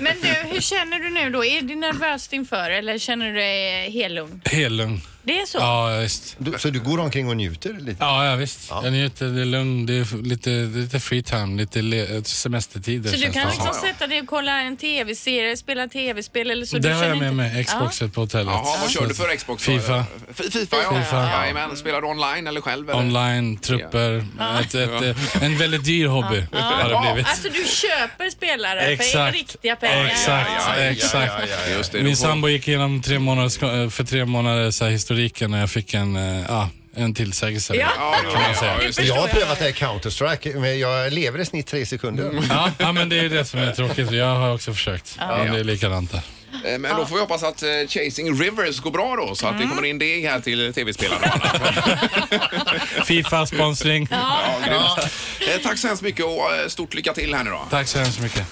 Men 0.00 0.12
du, 0.22 0.28
hur 0.28 0.60
känner 0.60 0.98
du 0.98 1.10
nu 1.10 1.30
då? 1.30 1.44
Är 1.44 1.62
du 1.62 1.74
nervös 1.76 2.28
inför 2.32 2.70
eller 2.70 2.98
känner 2.98 3.26
du 3.26 3.32
dig 3.32 3.90
helt 3.90 4.14
lugn? 4.14 4.40
Helt 4.44 4.72
lugn. 4.74 5.00
Det 5.24 5.40
är 5.40 5.46
så? 5.46 5.58
Ja, 5.58 5.98
visst. 6.02 6.34
Du, 6.38 6.54
så 6.58 6.70
du 6.70 6.80
går 6.80 6.98
omkring 7.00 7.28
och 7.28 7.36
njuter 7.36 7.72
lite? 7.80 7.96
Ja, 8.00 8.26
ja 8.26 8.36
visst. 8.36 8.70
Jag 8.70 8.92
njuter, 8.92 9.26
det 9.26 9.40
är 9.40 9.44
lugn, 9.44 9.86
det 9.86 9.92
är 9.94 10.22
lite, 10.22 10.50
lite 10.50 11.00
free 11.00 11.22
time, 11.22 11.56
lite 11.62 11.82
le- 11.82 12.24
semestertider. 12.24 13.10
Så 13.10 13.16
du 13.16 13.22
kan 13.22 13.32
det 13.32 13.48
liksom 13.52 13.72
som. 13.72 13.82
sätta 13.88 14.06
dig 14.06 14.20
och 14.20 14.26
kolla 14.26 14.60
en 14.60 14.76
tv-serie, 14.76 15.56
spela 15.56 15.88
tv-spel 15.88 16.50
eller 16.50 16.66
så? 16.66 16.78
Det 16.78 16.88
du 16.88 16.94
har 16.94 17.04
jag 17.04 17.18
med 17.18 17.26
inte- 17.32 17.34
mig, 17.36 17.64
Xboxet 17.64 18.14
på 18.14 18.20
hotellet. 18.20 18.46
Jaha, 18.46 18.76
vad 18.80 18.90
kör 18.90 19.06
du 19.06 19.14
för 19.14 19.36
Xbox? 19.36 19.51
Då? 19.58 19.72
Fifa. 19.72 20.04
F- 20.30 20.52
Fifa, 20.52 20.76
ja. 20.82 20.98
Fifa. 21.02 21.30
Jajamän. 21.30 21.76
Spelar 21.76 22.00
du 22.00 22.06
online 22.06 22.46
eller 22.46 22.60
själv? 22.60 22.90
Eller? 22.90 22.98
Online, 22.98 23.56
trupper. 23.58 24.24
Ett, 24.60 24.74
ett, 24.74 25.02
eh, 25.02 25.42
en 25.44 25.58
väldigt 25.58 25.84
dyr 25.84 26.06
hobby 26.06 26.46
har 26.52 26.88
det 26.88 27.12
blivit. 27.12 27.26
Alltså 27.28 27.48
du 27.48 27.64
köper 27.64 28.30
spelare 28.30 28.80
för 28.80 28.92
Exakt. 28.92 29.34
riktiga 29.34 29.76
pengar? 29.76 30.04
Exakt, 30.06 30.50
Ja, 30.56 30.74
ja, 30.76 30.82
ja, 30.84 30.90
exakt. 30.90 31.32
ja, 31.38 31.56
ja, 31.68 31.72
Just 31.76 31.92
det, 31.92 32.02
Min 32.02 32.16
sambo 32.16 32.48
gick 32.48 32.68
igenom 32.68 33.02
tre 33.02 33.18
månaders, 33.18 33.58
för 33.94 34.04
tre 34.04 34.24
månader 34.24 34.70
så 34.70 34.84
här, 34.84 34.90
historiken 34.92 35.54
och 35.54 35.58
jag 35.60 35.70
fick 35.70 35.94
en, 35.94 36.16
eh, 36.16 36.44
ja, 36.48 36.68
en 36.96 37.14
tillsägelse. 37.14 37.74
Ja. 37.74 37.88
Ja, 37.98 38.16
ja, 38.24 38.30
man 38.32 38.42
ja, 38.52 38.60
säga. 38.60 39.06
ja. 39.08 39.14
Jag 39.14 39.14
har 39.22 39.28
prövat 39.28 39.58
det 39.58 39.64
här 39.64 39.72
Counter-Strike, 39.72 40.58
men 40.60 40.78
jag 40.78 41.12
lever 41.12 41.38
i 41.38 41.44
snitt 41.44 41.66
tre 41.66 41.86
sekunder. 41.86 42.30
Ja, 42.48 42.70
ja, 42.78 42.92
men 42.92 43.08
det 43.08 43.18
är 43.18 43.28
det 43.28 43.44
som 43.44 43.60
är 43.60 43.72
tråkigt. 43.72 44.10
Jag 44.10 44.34
har 44.34 44.54
också 44.54 44.72
försökt. 44.74 45.16
Men 45.18 45.52
det 45.52 45.60
är 45.60 45.64
likadant 45.64 46.12
där. 46.12 46.20
Eh, 46.64 46.78
Men 46.78 46.96
då 46.96 47.06
får 47.06 47.14
vi 47.14 47.20
hoppas 47.20 47.42
att 47.42 47.62
eh, 47.62 47.68
Chasing 47.88 48.34
Rivers 48.40 48.80
går 48.80 48.90
bra 48.90 49.16
då 49.16 49.34
så 49.34 49.46
att 49.46 49.52
Mm. 49.54 49.62
det 49.68 49.74
kommer 49.74 49.88
in 49.88 49.98
deg 49.98 50.24
här 50.26 50.40
till 50.40 50.72
tv-spelarna 50.74 51.26
och 51.26 51.46
annat. 51.54 53.06
Fifa, 53.06 53.46
sponsring. 53.46 54.08
Ja, 54.10 54.42
grymt. 54.66 55.10
Eh, 55.40 55.62
Tack 55.62 55.78
så 55.78 55.86
hemskt 55.88 56.02
mycket 56.02 56.24
och 56.24 56.54
eh, 56.54 56.68
stort 56.68 56.94
lycka 56.94 57.12
till 57.12 57.34
här 57.34 57.44
nu 57.44 57.50
då. 57.50 57.60
Tack 57.70 57.88
så 57.88 57.98
hemskt 57.98 58.20
mycket. 58.20 58.46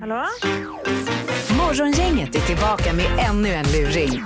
Hallå? 0.00 0.26
Morgongänget 1.58 2.34
är 2.34 2.40
tillbaka 2.40 2.92
med 2.92 3.06
ännu 3.30 3.48
en 3.54 3.66
luring. 3.72 4.22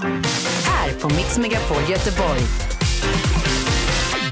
Här 0.67 0.93
på 1.01 1.09
Mix 1.09 1.39
Megapol 1.39 1.83
Göteborg. 1.91 2.41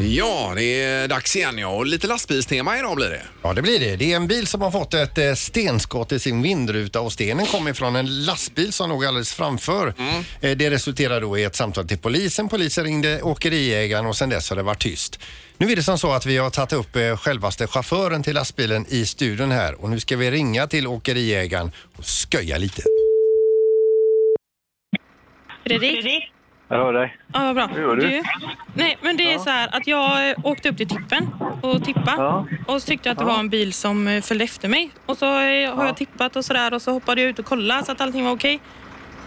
Ja, 0.03 0.53
det 0.57 0.83
är 0.83 1.09
dags 1.09 1.37
igen 1.37 1.59
ja. 1.59 1.69
Och 1.69 1.87
lite 1.87 2.07
lastbilstema 2.07 2.79
idag 2.79 2.97
blir 2.97 3.11
det. 3.11 3.23
Ja, 3.43 3.53
det 3.53 3.63
blir 3.63 3.79
det. 3.81 3.97
Det 3.97 4.13
är 4.13 4.17
en 4.17 4.27
bil 4.27 4.47
som 4.47 4.61
har 4.61 4.71
fått 4.71 4.95
ett 4.95 5.19
eh, 5.19 5.35
stenskott 5.35 6.13
i 6.13 6.19
sin 6.19 6.43
vindruta 6.43 7.01
och 7.01 7.13
stenen 7.13 7.47
kommer 7.47 7.73
från 7.73 7.97
en 7.97 8.25
lastbil 8.25 8.73
som 8.73 8.89
låg 8.91 9.05
alldeles 9.05 9.35
framför. 9.35 9.95
Eh, 10.41 10.57
Det 10.57 10.71
resulterade 10.71 11.21
då 11.21 11.39
i 11.39 11.45
ett 11.45 11.57
samtal 11.57 11.89
till 11.89 11.99
polisen. 11.99 12.49
Polisen 12.49 12.85
ringde 12.85 13.23
åkeriägaren 13.23 14.07
och 14.07 14.17
sen 14.17 14.29
dess 14.29 14.51
har 14.51 14.57
det 14.57 14.63
varit 14.63 14.83
tyst. 14.83 15.19
Nu 15.59 15.73
är 15.73 15.77
det 15.77 15.83
som 15.83 15.99
så 15.99 16.13
att 16.13 16.27
vi 16.27 16.37
har 16.37 16.51
tagit 16.51 16.73
upp 16.73 16.97
eh, 16.97 17.17
självaste 17.17 17.67
chauffören 17.67 18.23
till 18.23 18.35
lastbilen 18.35 18.87
i 18.89 19.07
studion 19.07 19.51
här 19.51 19.75
och 19.83 19.91
nu 19.91 20.01
ska 20.01 20.17
vi 20.17 20.31
ringa 20.31 20.67
till 20.67 20.87
åkeriägaren 20.87 21.73
och 21.97 22.05
sköja 22.05 22.59
lite. 22.59 22.83
Fredrik? 25.67 26.33
Jag 26.73 26.77
hör 26.77 26.93
dig. 26.93 27.17
Ja, 27.33 27.41
vad 27.45 27.55
bra. 27.55 27.67
Hur 27.67 27.83
gör 27.83 27.97
du? 27.97 28.23
nej, 28.75 28.99
men 29.03 29.17
det 29.17 29.33
är 29.33 29.39
så 29.39 29.51
här 29.51 29.69
att 29.77 29.87
jag 29.87 30.31
eh, 30.31 30.37
åkte 30.45 30.69
upp 30.69 30.77
till 30.77 30.89
tippen 30.89 31.29
och 31.63 31.85
tippa 31.85 32.15
Ja. 32.17 32.47
och 32.67 32.83
så 32.83 32.87
tyckte 32.87 33.09
jag 33.09 33.13
att 33.13 33.19
det 33.19 33.25
var 33.25 33.39
en 33.39 33.49
bil 33.49 33.73
som 33.73 34.09
eh, 34.09 34.23
följde 34.23 34.45
efter 34.45 34.69
mig. 34.69 34.91
Och 35.07 35.17
så 35.19 35.27
eh, 35.41 35.75
har 35.77 35.87
jag 35.87 35.97
tippat 35.97 36.37
och 36.37 36.45
sådär 36.45 36.75
och 36.75 36.83
så 36.83 36.93
hoppade 36.93 37.21
jag 37.21 37.31
ut 37.31 37.39
och 37.39 37.45
kollade 37.45 37.85
så 37.85 37.93
att 37.93 38.01
allting 38.01 38.25
var 38.25 38.33
okej. 38.33 38.61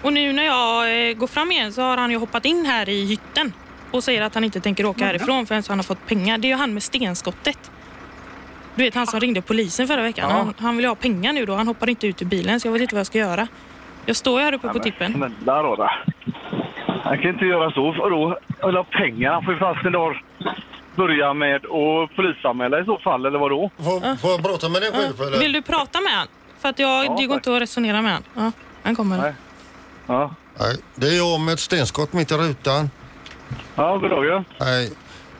Och 0.02 0.14
nu 0.14 0.34
när 0.34 0.44
jag 0.44 1.18
går 1.18 1.28
fram 1.28 1.52
igen 1.52 1.74
så 1.74 1.82
har 1.82 1.98
han 1.98 2.12
ju 2.12 2.18
hoppat 2.18 2.46
in 2.46 2.66
här 2.66 2.90
i 2.90 3.06
hytten 3.06 3.54
och 3.92 4.04
säger 4.04 4.22
att 4.22 4.34
han 4.34 4.44
inte 4.44 4.60
tänker 4.60 4.86
åka 4.86 5.06
härifrån 5.06 5.46
förrän 5.46 5.64
han 5.68 5.78
har 5.78 5.84
fått 5.84 6.08
pengar. 6.08 6.38
Det 6.38 6.48
är 6.48 6.50
ju 6.50 6.56
han 6.56 6.74
med 6.74 6.84
stenskottet. 6.84 7.72
Du 8.76 8.84
vet 8.84 8.96
han 8.96 9.08
som 9.08 9.20
ringde 9.20 9.42
polisen 9.42 9.88
förra 9.88 10.02
veckan. 10.02 10.30
Ja. 10.30 10.36
Han, 10.38 10.54
han 10.58 10.78
vill 10.78 10.86
ha 10.86 10.96
pengar 10.96 11.34
nu 11.34 11.46
då. 11.46 11.56
Han 11.56 11.68
hoppar 11.68 11.90
inte 11.90 12.08
ut 12.08 12.22
ur 12.22 12.26
bilen 12.26 12.60
så 12.60 12.68
jag 12.68 12.74
vet 12.74 12.82
inte 12.82 12.96
vad 12.96 13.00
jag 13.00 13.08
ska 13.08 13.18
göra. 13.18 13.48
Jag 14.06 14.16
står 14.16 14.40
ju 14.40 14.46
här 14.46 14.54
uppe 14.54 14.68
på 14.70 14.80
tippen. 14.80 15.14
Snälla 15.14 15.64
rara. 15.64 15.90
Han 17.03 17.17
kan 17.22 17.29
inte 17.29 17.45
göra 17.45 17.72
så. 17.72 17.91
Vadå? 17.91 18.38
Jag 18.60 18.67
vill 18.67 18.75
ha 18.75 18.83
pengar. 18.83 19.31
Han 19.33 19.43
får 19.43 19.53
ju 19.53 19.60
fast 19.60 19.86
en 19.86 19.91
dag 19.91 20.24
börja 20.95 21.33
med 21.33 21.55
att 21.55 22.15
polisanmäla 22.15 22.79
i 22.79 22.86
så 22.86 22.98
fall, 22.98 23.25
eller 23.25 23.39
vadå? 23.39 23.69
Får, 23.77 24.15
får 24.17 24.31
jag 24.31 24.43
prata 24.43 24.69
med 24.69 24.81
dig 24.81 24.91
själv 24.91 25.22
eller? 25.27 25.39
Vill 25.39 25.53
du 25.53 25.62
prata 25.62 26.01
med 26.01 26.12
han? 26.12 26.27
För 26.60 26.69
att 26.69 26.79
jag, 26.79 27.05
Ja, 27.05 27.15
det 27.19 27.25
går 27.25 27.36
inte 27.36 27.55
att 27.55 27.62
resonera 27.62 28.01
med 28.01 28.12
han. 28.12 28.24
Ja, 28.36 28.51
han 28.83 28.95
kommer. 28.95 29.17
Nej. 29.17 29.33
Ja, 30.07 30.36
Nej, 30.60 30.77
det 30.95 31.07
är 31.07 31.17
jag 31.17 31.39
med 31.39 31.53
ett 31.53 31.60
stenskott 31.60 32.13
mitt 32.13 32.31
i 32.31 32.36
rutan. 32.36 32.89
ja 33.75 33.98
god 33.98 34.10
dag 34.10 34.25
ja. 34.25 34.43
Nej. 34.60 34.91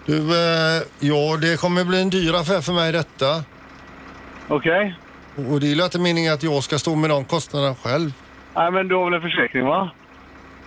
Du, 0.05 0.17
eh, 0.17 0.82
ja 1.00 1.38
det 1.41 1.60
kommer 1.60 1.84
bli 1.86 2.01
en 2.01 2.10
dyr 2.10 2.34
affär 2.34 2.62
för 2.62 2.74
mig 2.74 2.91
detta. 2.91 3.43
Okej. 4.48 4.96
Och 5.36 5.60
det 5.60 5.67
är 5.72 5.75
ju 5.75 5.84
inte 5.84 6.00
meningen 6.00 6.34
att 6.34 6.43
jag 6.43 6.63
ska 6.63 6.77
stå 6.79 6.96
med 6.96 7.10
de 7.10 7.25
kostnaderna 7.25 7.75
själv. 7.75 8.13
Nej, 8.55 8.72
men 8.72 8.88
du 8.88 8.96
har 8.96 9.05
väl 9.05 9.13
en 9.13 9.22
försäkring 9.22 9.65
va? 9.65 9.91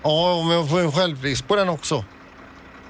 Ja, 0.09 0.43
men 0.47 0.57
jag 0.57 0.71
får 0.71 0.81
en 0.81 0.93
självrisk 0.93 1.49
på 1.49 1.57
den 1.57 1.69
också. 1.69 2.05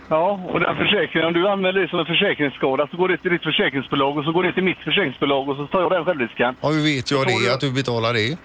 Ja, 0.08 0.40
och 0.52 0.60
den 0.60 0.76
försäkringen, 0.76 1.26
om 1.28 1.34
du 1.34 1.48
använder 1.48 1.80
det 1.82 1.88
som 1.88 1.98
en 1.98 2.06
försäkringsskada 2.06 2.88
så 2.90 2.96
går 2.96 3.08
det 3.08 3.16
till 3.16 3.30
ditt 3.30 3.42
försäkringsbolag 3.42 4.18
och 4.18 4.24
så 4.24 4.32
går 4.32 4.42
det 4.42 4.52
till 4.52 4.64
mitt 4.64 4.78
försäkringsbolag 4.78 5.48
och 5.48 5.56
så 5.56 5.66
tar 5.66 5.80
jag 5.80 5.90
den 5.90 6.04
självrisken. 6.04 6.56
Ja, 6.60 6.68
hur 6.68 6.82
vet 6.82 7.10
jag 7.10 7.26
det, 7.26 7.54
att 7.54 7.60
du 7.60 7.72
betalar 7.72 8.12
det? 8.12 8.38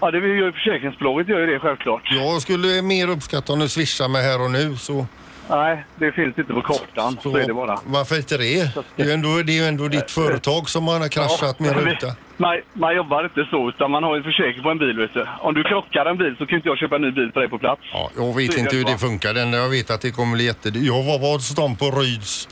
Ja, 0.00 0.10
det 0.10 0.18
gör 0.18 0.26
ju 0.26 0.52
försäkringsbolaget 0.52 1.28
gör 1.28 1.38
ju 1.38 1.46
det 1.46 1.58
självklart. 1.58 2.02
Jag 2.10 2.42
skulle 2.42 2.82
mer 2.82 3.08
uppskatta 3.08 3.52
om 3.52 3.58
du 3.58 3.68
swishar 3.68 4.08
mig 4.08 4.22
här 4.22 4.44
och 4.44 4.50
nu 4.50 4.76
så... 4.76 5.06
Nej, 5.50 5.84
det 5.96 6.12
finns 6.12 6.38
inte 6.38 6.52
på 6.52 6.62
kartan. 6.62 7.18
Så, 7.22 7.36
är 7.36 7.46
det 7.46 7.54
bara. 7.54 7.78
Varför 7.86 8.16
inte 8.16 8.36
det? 8.36 8.70
Det 8.96 9.02
är 9.02 9.06
ju 9.06 9.12
ändå, 9.12 9.28
det 9.46 9.58
är 9.58 9.68
ändå 9.68 9.88
ditt 9.88 10.10
företag 10.10 10.68
som 10.68 10.88
har 10.88 11.08
kraschat 11.08 11.58
med 11.60 11.70
Ja, 11.70 11.74
men 11.74 11.84
ruta. 11.84 12.06
Man, 12.36 12.56
man 12.72 12.96
jobbar 12.96 13.24
inte 13.24 13.46
så, 13.50 13.68
utan 13.68 13.90
man 13.90 14.02
har 14.02 14.16
en 14.16 14.22
försäkring 14.22 14.62
på 14.62 14.70
en 14.70 14.78
bil. 14.78 14.96
Vet 14.96 15.14
du. 15.14 15.26
Om 15.40 15.54
du 15.54 15.62
krockar 15.64 16.06
en 16.06 16.18
bil 16.18 16.34
så 16.38 16.46
kan 16.46 16.56
inte 16.56 16.68
jag 16.68 16.78
köpa 16.78 16.96
en 16.96 17.02
ny 17.02 17.10
bil 17.10 17.30
för 17.32 17.40
dig 17.40 17.48
på 17.48 17.58
plats. 17.58 17.82
Ja, 17.92 18.10
jag 18.16 18.36
vet 18.36 18.52
Så 18.52 18.58
inte 18.58 18.76
hur 18.76 18.84
det 18.84 18.98
funkar. 18.98 19.34
Det 19.34 19.42
enda 19.42 19.58
jag 19.58 19.68
vet 19.68 19.90
att 19.90 20.00
det 20.00 20.10
kommer 20.10 20.34
bli 20.36 20.44
jättedyrt. 20.44 20.82
Jag 20.82 21.02
var 21.02 21.18
på 21.18 21.38
stan 21.38 21.76
på 21.76 21.90
Ryds. 21.90 22.48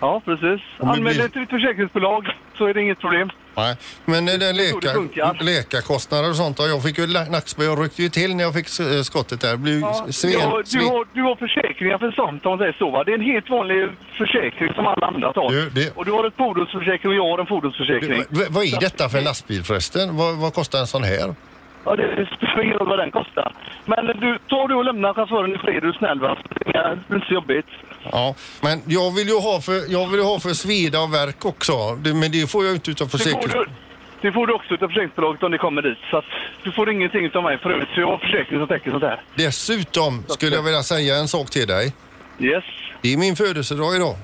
Ja, 0.00 0.22
precis. 0.24 0.60
Anmäl 0.80 1.16
dig 1.16 1.30
till 1.30 1.40
ditt 1.40 1.50
försäkringsbolag 1.50 2.26
så 2.58 2.66
är 2.66 2.74
det 2.74 2.80
inget 2.82 3.00
problem. 3.00 3.30
Nej, 3.56 3.76
men 4.04 4.24
det 4.26 4.32
är 4.32 4.38
det 4.38 4.52
läkar, 4.52 5.44
läkarkostnader 5.44 6.30
och 6.30 6.36
sånt. 6.36 6.60
och 6.60 6.68
Jag 6.68 6.82
fick 6.82 6.98
ju 6.98 7.06
la- 7.06 7.24
nackspö. 7.24 7.64
Jag 7.64 7.84
ryckte 7.84 8.02
ju 8.02 8.08
till 8.08 8.36
när 8.36 8.44
jag 8.44 8.54
fick 8.54 8.80
eh, 8.80 9.02
skottet 9.02 9.40
där. 9.40 9.50
Det 9.50 9.56
blev 9.56 9.80
Ja, 9.80 10.06
sven, 10.10 10.30
du, 10.30 10.38
har, 10.38 10.58
du, 10.58 10.64
sven. 10.66 10.82
har, 10.88 11.06
du 11.12 11.22
har 11.22 11.36
försäkringar 11.36 11.98
för 11.98 12.10
sånt 12.10 12.46
om 12.46 12.50
man 12.50 12.58
säger 12.58 12.72
så. 12.78 12.90
Va? 12.90 13.04
Det 13.04 13.10
är 13.10 13.14
en 13.14 13.20
helt 13.24 13.50
vanlig 13.50 13.88
försäkring 14.18 14.72
som 14.74 14.86
alla 14.86 15.06
andra 15.06 15.32
tar. 15.32 15.50
Du, 15.50 15.70
det- 15.70 15.92
Och 15.96 16.04
du 16.04 16.12
har 16.12 16.24
ett 16.26 16.34
fordonsförsäkring 16.36 17.10
och 17.10 17.16
jag 17.16 17.30
har 17.30 17.38
en 17.38 17.46
fordonsförsäkring. 17.46 18.22
V- 18.30 18.44
vad 18.50 18.64
är 18.64 18.80
detta 18.80 19.08
för 19.08 19.18
en 19.18 19.24
lastbil 19.24 19.62
förresten? 19.64 20.16
Vad, 20.16 20.36
vad 20.36 20.54
kostar 20.54 20.78
en 20.78 20.86
sån 20.86 21.02
här? 21.04 21.34
Ja, 21.86 21.96
det 21.96 22.26
spelar 22.36 22.62
ingen 22.64 22.78
roll 22.78 22.88
vad 22.88 22.98
den 22.98 23.10
kostar. 23.10 23.52
Men 23.84 24.06
du, 24.06 24.38
tar 24.48 24.68
du 24.68 24.74
och 24.74 24.84
lämnar 24.84 25.14
chauffören 25.14 25.54
i 25.54 25.58
fred, 25.58 25.76
är 25.76 25.80
du 25.80 25.92
snäll 25.92 26.20
va? 26.20 26.36
Det 26.66 26.76
är 26.76 26.98
inte 27.14 27.26
så 27.26 27.34
jobbigt. 27.34 27.66
Ja, 28.12 28.34
men 28.60 28.82
jag 28.86 29.14
vill 29.14 29.28
ju 29.28 29.38
ha 29.40 29.60
för, 29.60 29.92
jag 29.92 30.06
vill 30.10 30.20
ju 30.20 30.26
ha 30.26 30.40
för 30.40 30.48
sveda 30.48 31.00
och 31.00 31.14
verk 31.14 31.44
också. 31.44 31.72
Det, 32.04 32.14
men 32.14 32.32
det 32.32 32.50
får 32.50 32.64
jag 32.64 32.74
inte 32.74 32.90
utav 32.90 33.08
Det 33.08 33.18
får, 33.18 33.48
du, 33.48 33.66
Det 34.20 34.32
får 34.32 34.46
du 34.46 34.52
också 34.52 34.74
utav 34.74 34.88
försäkringsbolaget 34.88 35.42
om 35.42 35.50
det 35.50 35.58
kommer 35.58 35.82
dit. 35.82 35.98
Så 36.10 36.16
att 36.16 36.24
du 36.62 36.72
får 36.72 36.90
ingenting 36.90 37.24
utav 37.24 37.42
mig 37.42 37.58
förut. 37.58 37.88
Så 37.94 38.00
jag 38.00 38.06
har 38.06 38.18
försäkring 38.18 38.58
som 38.58 38.68
täcker 38.68 38.90
sånt 38.90 39.02
här. 39.02 39.20
Dessutom 39.34 40.24
skulle 40.28 40.56
jag 40.56 40.62
vilja 40.62 40.82
säga 40.82 41.16
en 41.16 41.28
sak 41.28 41.50
till 41.50 41.66
dig. 41.66 41.92
Yes. 42.38 42.64
Det 43.02 43.12
är 43.12 43.16
min 43.16 43.36
födelsedag 43.36 43.96
idag. 43.96 44.14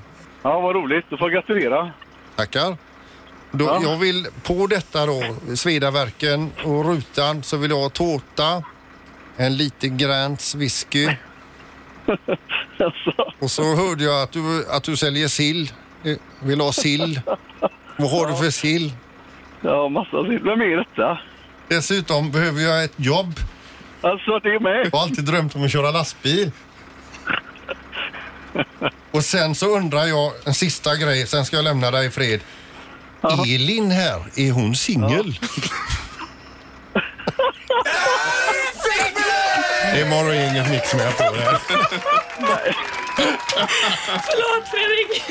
Ja, 0.43 0.59
vad 0.59 0.75
roligt. 0.75 1.05
Då 1.09 1.17
får 1.17 1.31
jag 1.31 1.33
gratulera. 1.33 1.91
Tackar. 2.35 2.77
Då, 3.55 3.65
Ja. 3.65 3.79
Jag 3.83 3.97
vill 3.97 4.27
på 4.43 4.67
detta 4.67 5.05
då, 5.05 5.23
Svedaverken 5.55 6.51
och 6.63 6.85
rutan, 6.85 7.43
så 7.43 7.57
vill 7.57 7.71
jag 7.71 7.77
ha 7.77 7.89
tårta, 7.89 8.63
en 9.37 9.57
liten 9.57 9.97
Grants 9.97 10.55
whisky. 10.55 11.09
Och 13.39 13.51
så 13.51 13.75
hörde 13.75 14.03
jag 14.03 14.23
att 14.23 14.31
du, 14.31 14.65
att 14.69 14.83
du 14.83 14.97
säljer 14.97 15.27
sill. 15.27 15.71
Eh, 16.03 16.17
Vill 16.39 16.61
ha 16.61 16.71
sill. 16.71 17.21
Vad 17.97 18.11
har 18.11 18.27
du 18.27 18.35
för 18.35 18.49
sill? 18.51 18.93
Ja, 19.61 19.89
massa 19.89 20.23
sill. 20.23 20.39
Vem 20.43 20.61
är 20.61 20.77
detta? 20.77 21.19
Dessutom 21.67 22.31
behöver 22.31 22.61
jag 22.61 22.83
ett 22.83 22.93
jobb. 22.95 23.39
Alltså, 24.01 24.39
det 24.39 24.49
är 24.49 24.59
med. 24.59 24.85
Jag 24.85 24.91
har 24.91 25.01
alltid 25.03 25.25
drömt 25.25 25.55
om 25.55 25.63
att 25.65 25.71
köra 25.71 25.91
lastbil. 25.91 26.51
Och 29.11 29.23
sen 29.23 29.55
så 29.55 29.77
undrar 29.77 30.05
jag 30.05 30.31
en 30.45 30.53
sista 30.53 30.95
grej, 30.95 31.27
sen 31.27 31.45
ska 31.45 31.55
jag 31.55 31.63
lämna 31.63 31.91
dig 31.91 32.07
i 32.07 32.09
fred. 32.09 32.39
Elin 33.31 33.91
här, 33.91 34.21
är 34.35 34.51
hon 34.51 34.75
singel? 34.75 35.39
Det 39.93 40.01
är 40.01 40.05
morgongänget 40.09 40.69
Mix 40.69 40.93
med 40.93 41.17
på 41.17 41.23
det. 41.23 41.59
Förlåt 44.25 44.67
Fredrik. 44.71 45.23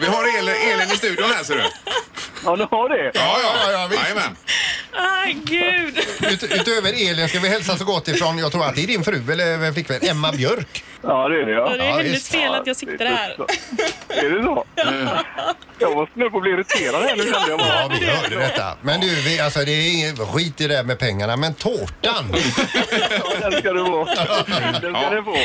Vi 0.00 0.06
har 0.06 0.38
Elin, 0.38 0.54
Elin 0.72 0.92
i 0.94 0.96
studion 0.96 1.30
här 1.36 1.44
ser 1.44 1.54
du. 1.54 1.64
Ja, 2.44 2.56
du 2.56 2.66
har 2.70 2.88
det? 2.88 3.10
Ja, 3.14 3.38
ja, 3.42 3.72
ja, 3.72 3.86
visst. 3.90 4.02
Jajamän. 4.02 4.36
Aj, 5.28 5.36
gud. 5.44 5.98
Ut, 6.32 6.42
utöver 6.42 7.10
Elin 7.10 7.28
ska 7.28 7.40
vi 7.40 7.48
hälsa 7.48 7.76
så 7.76 7.84
gott 7.84 8.08
ifrån, 8.08 8.38
jag 8.38 8.52
tror 8.52 8.64
att 8.66 8.74
det 8.74 8.82
är 8.82 8.86
din 8.86 9.04
fru 9.04 9.32
eller 9.32 9.72
flickvän, 9.72 10.00
Emma 10.02 10.32
Björk. 10.32 10.84
Ja, 11.02 11.28
det 11.28 11.40
är 11.42 11.46
det 11.46 11.52
ja. 11.52 11.70
Ja, 11.70 11.76
det 11.76 11.84
är 11.84 11.92
hennes 11.92 12.12
visst. 12.12 12.32
fel 12.32 12.54
att 12.54 12.66
jag 12.66 12.76
sitter 12.76 13.06
här. 13.06 13.36
Är 14.08 14.30
det 14.30 14.42
så? 14.42 14.64
Jag 15.78 15.94
var 15.94 16.10
snö 16.14 16.30
på 16.30 16.36
att 16.36 16.42
bli 16.42 16.50
irriterad 16.50 17.02
här 17.02 17.16
nu 17.16 17.22
kände 17.22 17.48
jag 17.48 17.58
bara. 17.58 17.68
Ja, 17.68 17.90
vi 18.00 18.06
hörde 18.06 18.36
detta. 18.36 18.76
Men 18.82 19.00
du, 19.00 19.14
vi, 19.22 19.40
alltså, 19.40 19.60
det 19.64 19.72
är 19.72 19.94
ingen 19.94 20.16
skit 20.16 20.60
i 20.60 20.66
det 20.66 20.74
där 20.74 20.84
med 20.84 20.98
pengarna, 20.98 21.36
men 21.36 21.54
tårtan. 21.54 21.90
Ja, 22.02 22.20
den 23.40 23.52
ska 23.52 23.72
du 23.72 23.84
få. 23.86 24.04
Den 24.80 24.94
ska 24.94 25.10
du 25.10 25.22
få. 25.24 25.36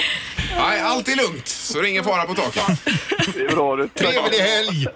Nej, 0.57 0.81
allt 0.81 1.07
är 1.07 1.15
lugnt, 1.15 1.47
så 1.47 1.81
det 1.81 1.87
är 1.87 1.89
ingen 1.89 2.03
fara 2.03 2.23
på 2.25 2.33
taket. 2.33 2.63
Det 3.33 3.39
är 3.41 3.55
bra 3.55 3.75
du. 3.75 3.87
Trevlig 3.87 4.37
helg! 4.39 4.87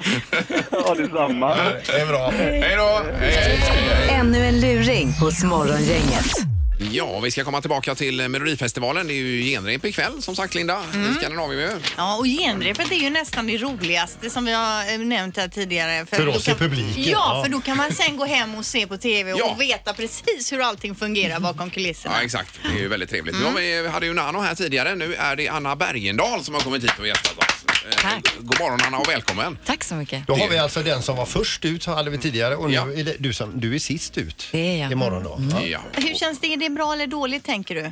Ja, 0.72 0.96
detsamma. 0.98 1.56
Det 1.86 2.02
är 2.02 2.06
bra. 2.08 2.30
Hej 2.38 2.76
då! 2.78 3.02
Hej, 3.20 3.60
hej. 3.62 4.10
Ännu 4.10 4.46
en 4.46 4.60
luring 4.60 5.12
hos 5.14 5.44
Morgongänget. 5.44 6.57
Ja, 6.80 7.20
vi 7.20 7.32
ska 7.32 7.44
komma 7.44 7.62
tillbaka 7.62 7.96
till 7.96 8.30
Melodifestivalen. 8.30 9.08
Det 9.08 9.14
är 9.14 9.16
ju 9.16 9.42
genrep 9.44 9.86
ikväll 9.86 10.22
som 10.22 10.36
sagt 10.36 10.56
Linda. 10.56 10.84
Mm. 10.94 11.12
I 11.12 11.14
Skandinavien. 11.16 11.84
Ja, 11.98 12.18
och 12.18 12.26
genrepet 12.26 12.92
är 12.92 12.96
ju 12.96 13.10
nästan 13.10 13.48
det 13.48 13.58
roligaste 13.58 14.30
som 14.30 14.46
vi 14.46 14.52
har 14.54 14.94
eh, 14.94 15.00
nämnt 15.00 15.38
här 15.38 15.48
tidigare. 15.48 16.06
För 16.06 16.26
då 16.26 16.32
oss 16.32 16.46
kan, 16.46 16.56
i 16.56 16.58
publiken, 16.58 16.94
Ja, 17.04 17.12
ja. 17.12 17.44
för 17.44 17.52
då 17.52 17.62
kan 17.62 17.78
man 17.78 17.92
sen 17.92 18.18
gå 18.18 18.26
hem 18.26 18.56
och 18.56 18.66
se 18.66 18.88
på 18.88 18.98
TV 18.98 19.34
och 19.34 19.40
Ja. 19.40 19.56
veta 19.60 19.94
precis 19.94 20.52
hur 20.54 20.62
allting 20.62 20.96
fungerar 20.96 21.40
bakom 21.40 21.70
kulisserna. 21.70 22.16
Ja, 22.18 22.24
exakt. 22.24 22.60
Det 22.64 22.78
är 22.78 22.82
ju 22.82 22.88
väldigt 22.88 23.10
trevligt. 23.10 23.36
Mm. 23.36 23.56
Vi, 23.56 23.82
vi 23.82 23.88
hade 23.88 24.06
ju 24.06 24.14
Nano 24.14 24.40
här 24.40 24.56
tidigare. 24.56 24.96
Nu 24.96 25.14
är 25.14 25.36
det 25.36 25.48
Anna 25.50 25.76
Bergendahl 25.76 26.44
som 26.44 26.54
har 26.54 26.62
kommit 26.62 26.84
hit 26.84 26.92
och 27.00 27.08
gästat 27.08 27.38
oss. 27.38 27.46
Eh, 27.90 27.96
Tack. 28.02 28.36
God 28.40 28.60
morgon 28.60 28.80
Anna 28.88 28.98
och 28.98 29.10
välkommen. 29.10 29.58
Tack 29.66 29.84
så 29.84 29.96
mycket. 29.96 30.28
Då 30.28 30.36
har 30.36 30.48
vi 30.50 30.58
alltså 30.58 30.84
den 30.84 31.02
som 31.02 31.16
var 31.18 31.26
först 31.26 31.66
ut, 31.66 31.86
hade 31.86 32.10
vi 32.10 32.18
tidigare, 32.18 32.56
och 32.56 32.68
nu 32.70 32.76
Ja. 32.76 32.82
är 32.94 33.04
det 33.04 33.16
du, 33.20 33.34
som, 33.34 33.60
du 33.60 33.76
är 33.76 33.80
sist 33.80 34.18
ut. 34.18 34.48
Det 34.52 34.60
är 34.60 34.78
jag. 34.82 34.92
Imorgon 34.92 35.24
då. 35.24 35.40
Ja. 35.52 35.62
Ja. 35.66 35.80
Hur 35.94 36.14
känns 36.16 36.40
det? 36.40 36.54
Är 36.54 36.58
det 36.58 36.70
bra 36.70 36.94
eller 36.94 37.08
dåligt 37.08 37.44
tänker 37.46 37.76
du? 37.76 37.92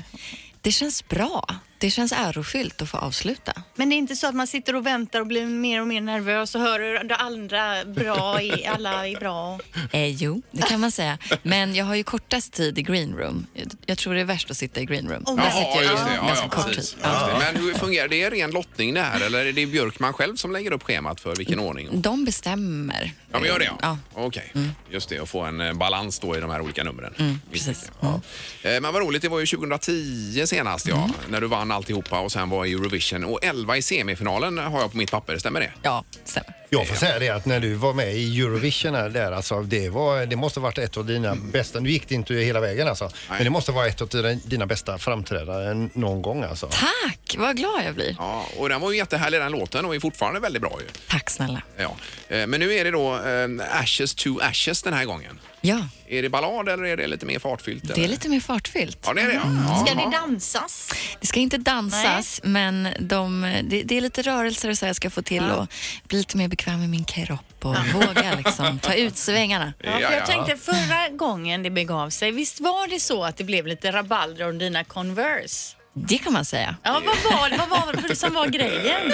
Det 0.61 0.71
känns 0.71 1.07
bra. 1.07 1.55
Det 1.85 1.91
känns 1.91 2.11
ärofyllt 2.11 2.81
att 2.81 2.89
få 2.89 2.97
avsluta. 2.97 3.53
Men 3.75 3.89
det 3.89 3.95
är 3.95 3.97
inte 3.97 4.15
så 4.15 4.27
att 4.27 4.35
man 4.35 4.47
sitter 4.47 4.75
och 4.75 4.85
väntar 4.85 5.19
och 5.19 5.27
blir 5.27 5.45
mer 5.45 5.81
och 5.81 5.87
mer 5.87 6.01
nervös 6.01 6.55
och 6.55 6.61
hör 6.61 6.79
hur 6.79 7.03
det 7.03 7.15
andra 7.15 7.85
bra 7.85 8.41
är, 8.41 8.69
alla 8.69 9.07
är 9.07 9.19
bra. 9.19 9.59
Eh, 9.91 10.07
jo, 10.07 10.41
det 10.51 10.61
kan 10.61 10.79
man 10.79 10.91
säga. 10.91 11.17
Men 11.43 11.75
jag 11.75 11.85
har 11.85 11.95
ju 11.95 12.03
kortast 12.03 12.53
tid 12.53 12.77
i 12.77 12.81
green 12.81 13.17
room. 13.17 13.47
Jag, 13.85 13.97
tror 13.97 14.13
det 14.13 14.21
är 14.21 14.25
värst 14.25 14.51
att 14.51 14.57
sitta 14.57 14.81
i 14.81 14.85
green 14.85 15.09
room. 15.09 15.23
Oh, 15.25 15.35
Där 15.35 15.49
sitter 15.49 15.75
jag 15.75 15.83
ju. 15.83 16.15
Ja, 16.15 16.27
ganska 16.27 16.45
ja, 16.45 16.49
kort 16.49 16.65
precis. 16.65 16.93
tid. 16.93 17.01
Det. 17.03 17.37
Men 17.39 17.63
hur 17.63 17.73
fungerar 17.73 18.07
det? 18.07 18.23
Är 18.23 18.31
det 18.31 18.37
ren 18.37 18.51
lottning 18.51 18.93
det 18.93 19.01
här 19.01 19.25
eller 19.25 19.45
är 19.45 19.53
det 19.53 19.65
Björkman 19.65 20.13
själv 20.13 20.35
som 20.35 20.51
lägger 20.51 20.73
upp 20.73 20.83
schemat 20.83 21.21
för 21.21 21.35
vilken 21.35 21.59
ordning? 21.59 22.01
De 22.01 22.25
bestämmer. 22.25 23.11
Ja, 23.31 23.39
men 23.39 23.47
gör 23.47 23.59
det 23.59 23.65
ja. 23.65 23.77
Ja. 23.81 23.97
Okej, 24.13 24.53
just 24.89 25.09
det. 25.09 25.19
Och 25.19 25.29
få 25.29 25.41
en 25.41 25.61
eh, 25.61 25.73
balans 25.73 26.19
då 26.19 26.37
i 26.37 26.39
de 26.39 26.49
här 26.49 26.61
olika 26.61 26.83
numren. 26.83 27.13
Mm, 27.17 27.39
precis. 27.51 27.91
Ja. 27.99 28.21
Eh, 28.61 28.81
Men 28.81 28.93
vad 28.93 29.01
roligt, 29.01 29.21
det 29.21 29.29
var 29.29 29.39
ju 29.39 29.45
2010 29.45 30.43
senast 30.47 30.87
ja, 30.87 31.09
när 31.29 31.41
du 31.41 31.47
vann 31.47 31.71
alltihopa 31.75 32.19
och 32.19 32.31
sen 32.31 32.49
var 32.49 32.65
i 32.65 32.71
Eurovision. 32.73 33.23
Och 33.23 33.39
11 33.43 33.77
i 33.77 33.81
semifinalen 33.81 34.57
har 34.57 34.79
jag 34.81 34.91
på 34.91 34.97
mitt 34.97 35.11
papper, 35.11 35.37
stämmer 35.37 35.59
det? 35.59 35.71
Ja, 35.81 36.03
stämmer. 36.25 36.53
Jag 36.69 36.87
får 36.87 36.95
säga 36.95 37.19
det 37.19 37.29
att 37.29 37.45
när 37.45 37.59
du 37.59 37.73
var 37.73 37.93
med 37.93 38.15
i 38.15 38.41
Eurovision 38.41 38.95
här, 38.95 39.09
där, 39.09 39.31
alltså, 39.31 39.61
det, 39.61 39.89
var, 39.89 40.25
det 40.25 40.35
måste 40.35 40.59
varit 40.59 40.77
ett 40.77 40.97
av 40.97 41.05
dina 41.05 41.35
bästa, 41.35 41.79
nu 41.79 41.89
gick 41.91 42.07
det 42.07 42.15
inte 42.15 42.33
hela 42.33 42.59
vägen 42.59 42.87
alltså, 42.87 43.09
men 43.29 43.43
det 43.43 43.49
måste 43.49 43.71
vara 43.71 43.87
ett 43.87 44.01
av 44.01 44.07
dina, 44.07 44.33
dina 44.33 44.65
bästa 44.65 44.97
framträdanden 44.97 45.89
någon 45.93 46.21
gång 46.21 46.43
alltså. 46.43 46.67
Tack, 46.71 47.35
vad 47.37 47.57
glad 47.57 47.83
jag 47.85 47.95
blir. 47.95 48.15
Ja, 48.19 48.45
och 48.57 48.69
den 48.69 48.81
var 48.81 48.91
ju 48.91 48.97
jättehärlig 48.97 49.39
den 49.41 49.51
låten 49.51 49.85
och 49.85 49.95
är 49.95 49.99
fortfarande 49.99 50.39
väldigt 50.39 50.61
bra 50.61 50.77
ju. 50.79 50.87
Tack 51.09 51.29
snälla. 51.29 51.61
Ja. 51.77 51.95
Eh, 52.27 52.47
Men 52.47 52.59
nu 52.59 52.73
är 52.73 52.83
det 52.83 52.91
då 52.91 53.13
eh, 53.15 53.81
Ashes 53.81 54.15
to 54.15 54.39
Ashes 54.41 54.83
den 54.83 54.93
här 54.93 55.05
gången. 55.05 55.39
Ja, 55.65 55.87
Är 56.07 56.21
det 56.21 56.29
ballad 56.29 56.69
eller 56.69 56.83
är 56.83 56.97
det 56.97 57.07
lite 57.07 57.25
mer 57.25 57.39
fartfyllt? 57.39 57.83
det 57.83 57.93
är 57.93 57.97
eller? 57.97 58.07
lite 58.07 58.29
mer 58.29 58.39
fartfyllt. 58.39 58.97
Ja, 59.05 59.13
det 59.13 59.21
är 59.21 59.27
det 59.27 59.33
ja. 59.33 59.85
Ska 59.85 59.99
ja. 59.99 60.05
det 60.05 60.17
dansas? 60.17 60.93
Det 61.21 61.27
ska 61.27 61.39
inte 61.39 61.57
dansas, 61.57 62.41
men 62.43 62.87
de, 62.99 63.41
det, 63.63 63.83
det 63.83 63.97
är 63.97 64.01
lite 64.01 64.21
rörelser 64.21 64.73
så 64.73 64.85
jag 64.85 64.95
ska 64.95 65.09
få 65.09 65.21
till 65.21 65.43
och 65.43 65.67
bli 66.07 66.17
lite 66.17 66.37
mer 66.37 66.47
bekväm 66.47 66.79
med 66.79 66.89
min 66.89 67.05
kropp 67.05 67.65
och 67.65 67.75
våga 67.93 68.35
liksom 68.37 68.79
ta 68.79 68.93
ut 68.93 69.17
svängarna. 69.17 69.73
Ja, 69.79 69.91
för 69.91 70.13
jag 70.13 70.25
tänkte 70.25 70.57
förra 70.57 71.09
gången 71.09 71.63
det 71.63 71.69
begav 71.69 72.09
sig, 72.09 72.31
visst 72.31 72.59
var 72.59 72.87
det 72.87 72.99
så 72.99 73.23
att 73.23 73.37
det 73.37 73.43
blev 73.43 73.67
lite 73.67 73.91
rabalder 73.91 74.49
om 74.49 74.57
dina 74.57 74.83
Converse? 74.83 75.75
Det 75.97 76.17
kan 76.17 76.33
man 76.33 76.45
säga. 76.45 76.75
Ja, 76.83 77.01
vad 77.05 77.33
var 77.39 77.49
det, 77.49 77.57
vad 77.57 77.69
var 77.69 78.07
det 78.09 78.15
som 78.15 78.33
var 78.33 78.47
grejen? 78.47 79.13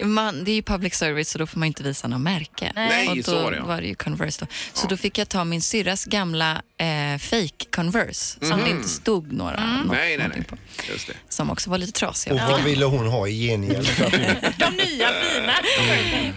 Man, 0.00 0.44
det 0.44 0.50
är 0.50 0.54
ju 0.54 0.62
public 0.62 0.94
service 0.94 1.30
så 1.30 1.38
då 1.38 1.46
får 1.46 1.58
man 1.58 1.66
inte 1.66 1.82
visa 1.82 2.08
något 2.08 2.20
märke. 2.20 2.72
Nej, 2.74 3.08
och 3.08 3.16
då 3.16 3.22
så 3.22 3.42
var 3.42 3.50
det, 3.50 3.56
ja. 3.56 3.64
var 3.64 3.80
det 3.80 3.86
ju 3.86 3.94
Converse 3.94 4.40
då. 4.40 4.46
Så 4.72 4.86
då 4.86 4.96
fick 4.96 5.18
jag 5.18 5.28
ta 5.28 5.44
min 5.44 5.62
syrras 5.62 6.04
gamla 6.04 6.62
eh, 6.78 7.18
fake 7.18 7.64
Converse 7.74 8.38
som 8.40 8.48
Mhm. 8.48 8.64
det 8.64 8.70
inte 8.70 8.88
stod 8.88 9.32
några 9.32 9.66
nå- 9.66 9.92
Nej, 9.92 9.98
nej, 10.08 10.16
någonting 10.16 10.44
nej. 10.50 10.58
på. 10.86 10.92
Just 10.92 11.06
det. 11.06 11.12
Som 11.28 11.50
också 11.50 11.70
var 11.70 11.78
lite 11.78 11.92
trasiga. 11.92 12.34
Och 12.34 12.40
vad 12.52 12.62
ville 12.62 12.84
hon 12.84 13.06
ha 13.06 13.28
i 13.28 13.46
gengäld? 13.48 13.88
De 14.58 14.70
nya 14.76 15.08
fina. 15.08 15.52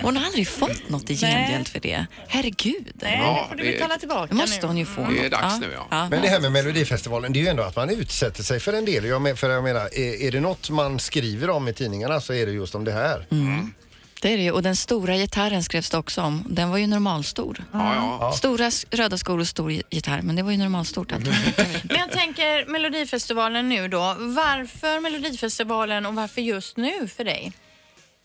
Hon 0.01 0.17
har 0.17 0.25
aldrig 0.25 0.47
fått 0.47 0.89
något 0.89 1.10
i 1.10 1.15
gengäld 1.15 1.67
för 1.67 1.80
det. 1.80 2.06
Herregud. 2.28 2.91
Nej, 2.95 3.19
Ja, 3.23 3.47
det 3.51 3.58
får 3.58 3.63
du 3.63 3.71
betala 3.71 3.97
tillbaka 3.97 4.28
Det 4.28 4.36
måste 4.36 4.62
nu. 4.62 4.67
hon 4.67 4.78
ju 4.78 4.86
få. 4.86 5.01
Det 5.01 5.19
är 5.19 5.21
något. 5.23 5.32
dags 5.32 5.60
nu, 5.60 5.78
ja. 5.91 6.08
Men 6.10 6.21
det 6.21 6.28
här 6.28 6.39
med 6.39 6.51
Melodifestivalen, 6.51 7.34
det 7.34 7.39
är 7.39 7.41
ju 7.43 7.47
ändå 7.47 7.63
att 7.63 7.75
man 7.75 7.89
utsätter 7.89 8.43
sig 8.43 8.60
för 8.60 8.73
en 8.73 8.86
del. 8.86 9.06
Jag 9.06 9.21
men, 9.21 9.38
för 9.38 9.54
jag 9.55 9.63
menar, 9.63 9.81
är, 9.99 10.21
är 10.27 10.31
det 10.31 10.39
något 10.39 10.69
man 10.69 10.99
skriver 10.99 11.49
om 11.49 11.67
i 11.67 11.73
tidningarna 11.73 12.21
så 12.21 12.33
är 12.33 12.45
det 12.45 12.51
just 12.51 12.75
om 12.75 12.83
det 12.83 12.91
här. 12.91 13.25
Mm. 13.31 13.73
Det 14.21 14.33
är 14.33 14.37
det 14.37 14.43
ju. 14.43 14.51
Och 14.51 14.63
den 14.63 14.75
stora 14.75 15.17
gitarren 15.17 15.63
skrevs 15.63 15.89
det 15.89 15.97
också 15.97 16.21
om. 16.21 16.43
Den 16.49 16.69
var 16.69 16.77
ju 16.77 16.87
normalstor. 16.87 17.63
Ja, 17.71 17.95
ja. 18.21 18.31
Stora 18.31 18.65
s- 18.65 18.85
röda 18.91 19.17
skor 19.17 19.39
och 19.39 19.47
stor 19.47 19.71
gitarr, 19.71 20.21
men 20.21 20.35
det 20.35 20.43
var 20.43 20.51
ju 20.51 20.57
normalstort 20.57 21.11
allting. 21.11 21.33
Men 21.83 21.97
jag 21.99 22.11
tänker 22.11 22.65
Melodifestivalen 22.71 23.69
nu 23.69 23.87
då. 23.87 23.99
Varför 24.19 24.99
Melodifestivalen 24.99 26.05
och 26.05 26.15
varför 26.15 26.41
just 26.41 26.77
nu 26.77 27.07
för 27.07 27.23
dig? 27.23 27.51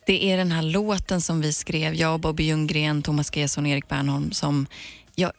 Det 0.06 0.24
är 0.32 0.36
den 0.36 0.52
här 0.52 0.62
låten 0.62 1.20
som 1.20 1.40
vi 1.40 1.52
skrev, 1.52 1.94
jag 1.94 2.14
och 2.14 2.20
Bobby 2.20 2.42
Ljunggren, 2.44 3.02
Thomas 3.02 3.36
Gesson 3.36 3.64
och 3.64 3.70
Erik 3.70 3.88
Bernholm 3.88 4.32
som 4.32 4.66
jag, 5.14 5.32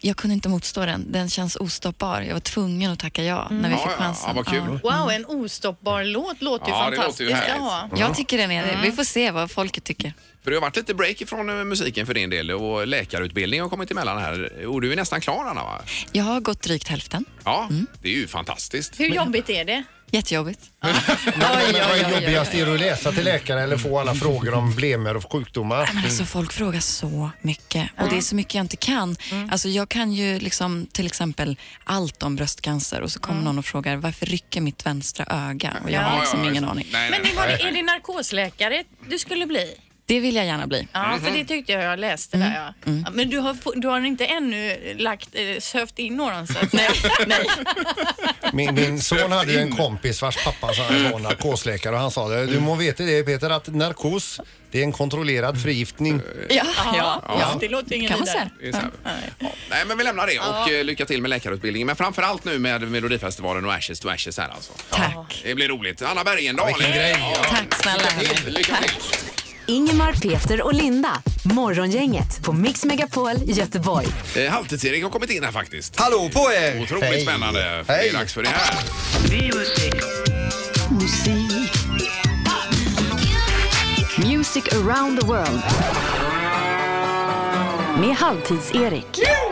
jag 0.00 0.16
kunde 0.16 0.34
inte 0.34 0.48
motstå 0.48 0.86
den. 0.86 1.12
Den 1.12 1.28
känns 1.30 1.56
ostoppbar. 1.56 2.20
Jag 2.20 2.32
var 2.32 2.40
tvungen 2.40 2.90
att 2.92 2.98
tacka 2.98 3.24
ja 3.24 3.48
när 3.50 3.68
vi 3.68 3.74
Ja, 3.74 3.80
fick 3.80 3.92
ja, 3.92 3.96
chansen. 4.04 4.24
ja, 4.28 4.32
vad 4.36 4.46
kul. 4.46 4.80
Wow, 4.82 5.10
en 5.10 5.26
ostoppbar 5.26 6.04
låt 6.04 6.42
låter 6.42 6.66
ju 6.66 6.72
Ja, 6.72 6.78
det 6.84 6.90
låter 6.90 6.96
fantastiskt. 6.96 7.30
ju 7.30 7.34
härligt. 7.34 7.56
Ja. 7.58 7.88
Jag 7.96 8.16
tycker 8.16 8.38
den 8.38 8.50
är 8.50 8.66
det. 8.66 8.78
Vi 8.82 8.92
får 8.92 9.04
se 9.04 9.30
vad 9.30 9.50
folket 9.50 9.84
tycker. 9.84 10.12
För 10.44 10.50
det 10.50 10.56
har 10.56 10.60
varit 10.62 10.76
lite 10.76 10.94
break 10.94 11.20
ifrån 11.20 11.48
eh, 11.58 11.64
musiken 11.64 12.06
för 12.06 12.14
din 12.14 12.30
del 12.30 12.50
och 12.50 12.86
läkarutbildning 12.86 13.60
har 13.60 13.68
kommit 13.68 13.90
emellan 13.90 14.18
här. 14.18 14.66
Och 14.66 14.80
du 14.80 14.92
är 14.92 14.96
nästan 14.96 15.20
klar 15.20 15.44
Anna 15.44 15.62
va? 15.64 15.80
Jag 16.12 16.24
har 16.24 16.40
gått 16.40 16.62
drygt 16.62 16.88
hälften. 16.88 17.24
Ja, 17.44 17.68
det 18.02 18.08
är 18.08 18.12
ju 18.12 18.28
fantastiskt. 18.28 19.00
Hur 19.00 19.06
jobbigt 19.08 19.50
är 19.50 19.64
det? 19.64 19.82
Jättejobbigt. 20.12 20.60
Men, 20.80 20.94
men 21.34 21.88
vad 21.88 21.98
är 21.98 22.12
jobbigast? 22.12 22.54
Är 22.54 22.66
det 22.66 22.74
att 22.74 22.80
läsa 22.80 23.12
till 23.12 23.24
läkare 23.24 23.62
eller 23.62 23.76
få 23.76 23.98
alla 23.98 24.14
frågor 24.14 24.54
om 24.54 24.74
blemer 24.74 25.16
och 25.16 25.32
sjukdomar? 25.32 25.90
Men 25.94 26.04
alltså, 26.04 26.24
folk 26.24 26.52
frågar 26.52 26.80
så 26.80 27.30
mycket 27.40 27.90
och 28.00 28.08
det 28.08 28.16
är 28.16 28.20
så 28.20 28.34
mycket 28.34 28.54
jag 28.54 28.64
inte 28.64 28.76
kan. 28.76 29.16
Alltså, 29.50 29.68
jag 29.68 29.88
kan 29.88 30.12
ju 30.12 30.38
liksom, 30.38 30.86
till 30.92 31.06
exempel 31.06 31.56
allt 31.84 32.22
om 32.22 32.36
bröstcancer 32.36 33.00
och 33.00 33.12
så 33.12 33.20
kommer 33.20 33.42
någon 33.42 33.58
och 33.58 33.64
frågar 33.64 33.96
varför 33.96 34.26
rycker 34.26 34.60
mitt 34.60 34.86
vänstra 34.86 35.26
öga? 35.50 35.76
Och 35.84 35.90
jag 35.90 36.00
har 36.00 36.20
liksom 36.20 36.44
ja, 36.44 36.50
ingen 36.50 36.64
aning. 36.64 36.86
Nej, 36.92 37.10
nej, 37.10 37.20
Men 37.20 37.30
det 37.30 37.36
var, 37.36 37.46
nej. 37.46 37.62
är 37.62 37.72
det 37.72 37.82
narkosläkare 37.82 38.84
du 39.08 39.18
skulle 39.18 39.46
bli? 39.46 39.74
Det 40.12 40.20
vill 40.20 40.36
jag 40.36 40.46
gärna 40.46 40.66
bli. 40.66 40.88
Ja, 40.92 41.18
för 41.24 41.30
det 41.30 41.44
tyckte 41.44 41.72
jag 41.72 41.82
jag 41.82 41.98
läste 41.98 42.36
där 42.36 42.74
ja. 42.84 42.92
ja 43.04 43.10
men 43.12 43.30
du 43.30 43.38
har, 43.38 43.80
du 43.80 43.88
har 43.88 44.00
inte 44.00 44.26
ännu 44.26 44.94
lagt, 44.98 45.28
eh, 45.32 45.60
sövt 45.60 45.98
in 45.98 46.16
någon 46.16 46.46
så 46.46 46.58
att 46.58 46.70
säga? 46.70 46.90
Nej. 47.26 47.46
Min, 48.52 48.74
min 48.74 49.00
son 49.00 49.32
hade 49.32 49.52
ju 49.52 49.58
en 49.58 49.76
kompis 49.76 50.22
vars 50.22 50.44
pappa 50.44 50.74
sa- 50.74 50.82
var 51.12 51.18
narkosläkare 51.28 51.94
och 51.94 52.00
han 52.00 52.10
sa 52.10 52.28
det. 52.28 52.46
Du 52.46 52.60
må 52.60 52.74
veta 52.74 53.02
det 53.02 53.22
Peter 53.22 53.50
att 53.50 53.66
narkos 53.68 54.40
det 54.70 54.78
är 54.78 54.82
en 54.84 54.92
kontrollerad 54.92 55.62
förgiftning. 55.62 56.20
Ja, 56.48 56.64
ja, 56.94 57.22
ja. 57.28 57.56
det 57.60 57.68
låter 57.68 57.94
ingen 57.94 58.08
Kan 58.08 58.18
man 58.18 58.26
vidare. 58.26 58.50
Det 58.60 58.68
är 58.68 58.72
så 58.72 58.78
här. 58.78 58.90
Ja. 59.38 59.48
Nej, 59.70 59.84
men 59.86 59.98
vi 59.98 60.04
lämnar 60.04 60.26
det 60.26 60.38
och 60.38 60.70
eh, 60.70 60.84
lycka 60.84 61.06
till 61.06 61.22
med 61.22 61.28
läkarutbildningen. 61.30 61.86
Men 61.86 61.96
framför 61.96 62.22
allt 62.22 62.44
nu 62.44 62.58
med 62.58 62.82
Melodifestivalen 62.82 63.64
och 63.64 63.72
Ashes 63.74 64.00
to 64.00 64.08
Ashes 64.08 64.38
här 64.38 64.48
alltså. 64.48 64.72
Tack. 64.90 65.42
Det 65.44 65.54
blir 65.54 65.68
roligt. 65.68 66.02
Anna 66.02 66.24
Bergendahl. 66.24 66.66
Vilken 66.66 66.92
grej. 66.92 67.16
Ja. 67.18 67.44
Tack 67.44 67.74
snälla. 67.82 68.08
Lycka 68.46 68.76
till. 68.76 69.31
Ingemar, 69.72 70.12
Peter 70.12 70.62
och 70.62 70.74
Linda. 70.74 71.22
Morgongänget 71.44 72.42
på 72.44 72.52
Mix 72.52 72.84
Megapol 72.84 73.30
Göteborg. 73.44 74.06
Eh, 74.36 74.52
Halvtids-Erik 74.52 75.02
har 75.02 75.10
kommit 75.10 75.30
in 75.30 75.44
här 75.44 75.52
faktiskt. 75.52 76.00
Hallå 76.00 76.30
på 76.32 76.52
er! 76.52 76.82
Otroligt 76.82 77.04
Hej. 77.04 77.20
spännande. 77.20 77.60
För 77.86 77.92
Det 77.92 77.98
Hej. 77.98 78.08
är 78.08 78.12
dags 78.12 78.34
för 78.34 78.42
det 78.42 78.48
här. 78.48 78.74
Music 84.28 84.64
around 84.72 85.20
the 85.20 85.26
world. 85.26 85.62
Med 88.00 88.16
Halvtids-Erik. 88.16 89.06
Ja, 89.18 89.51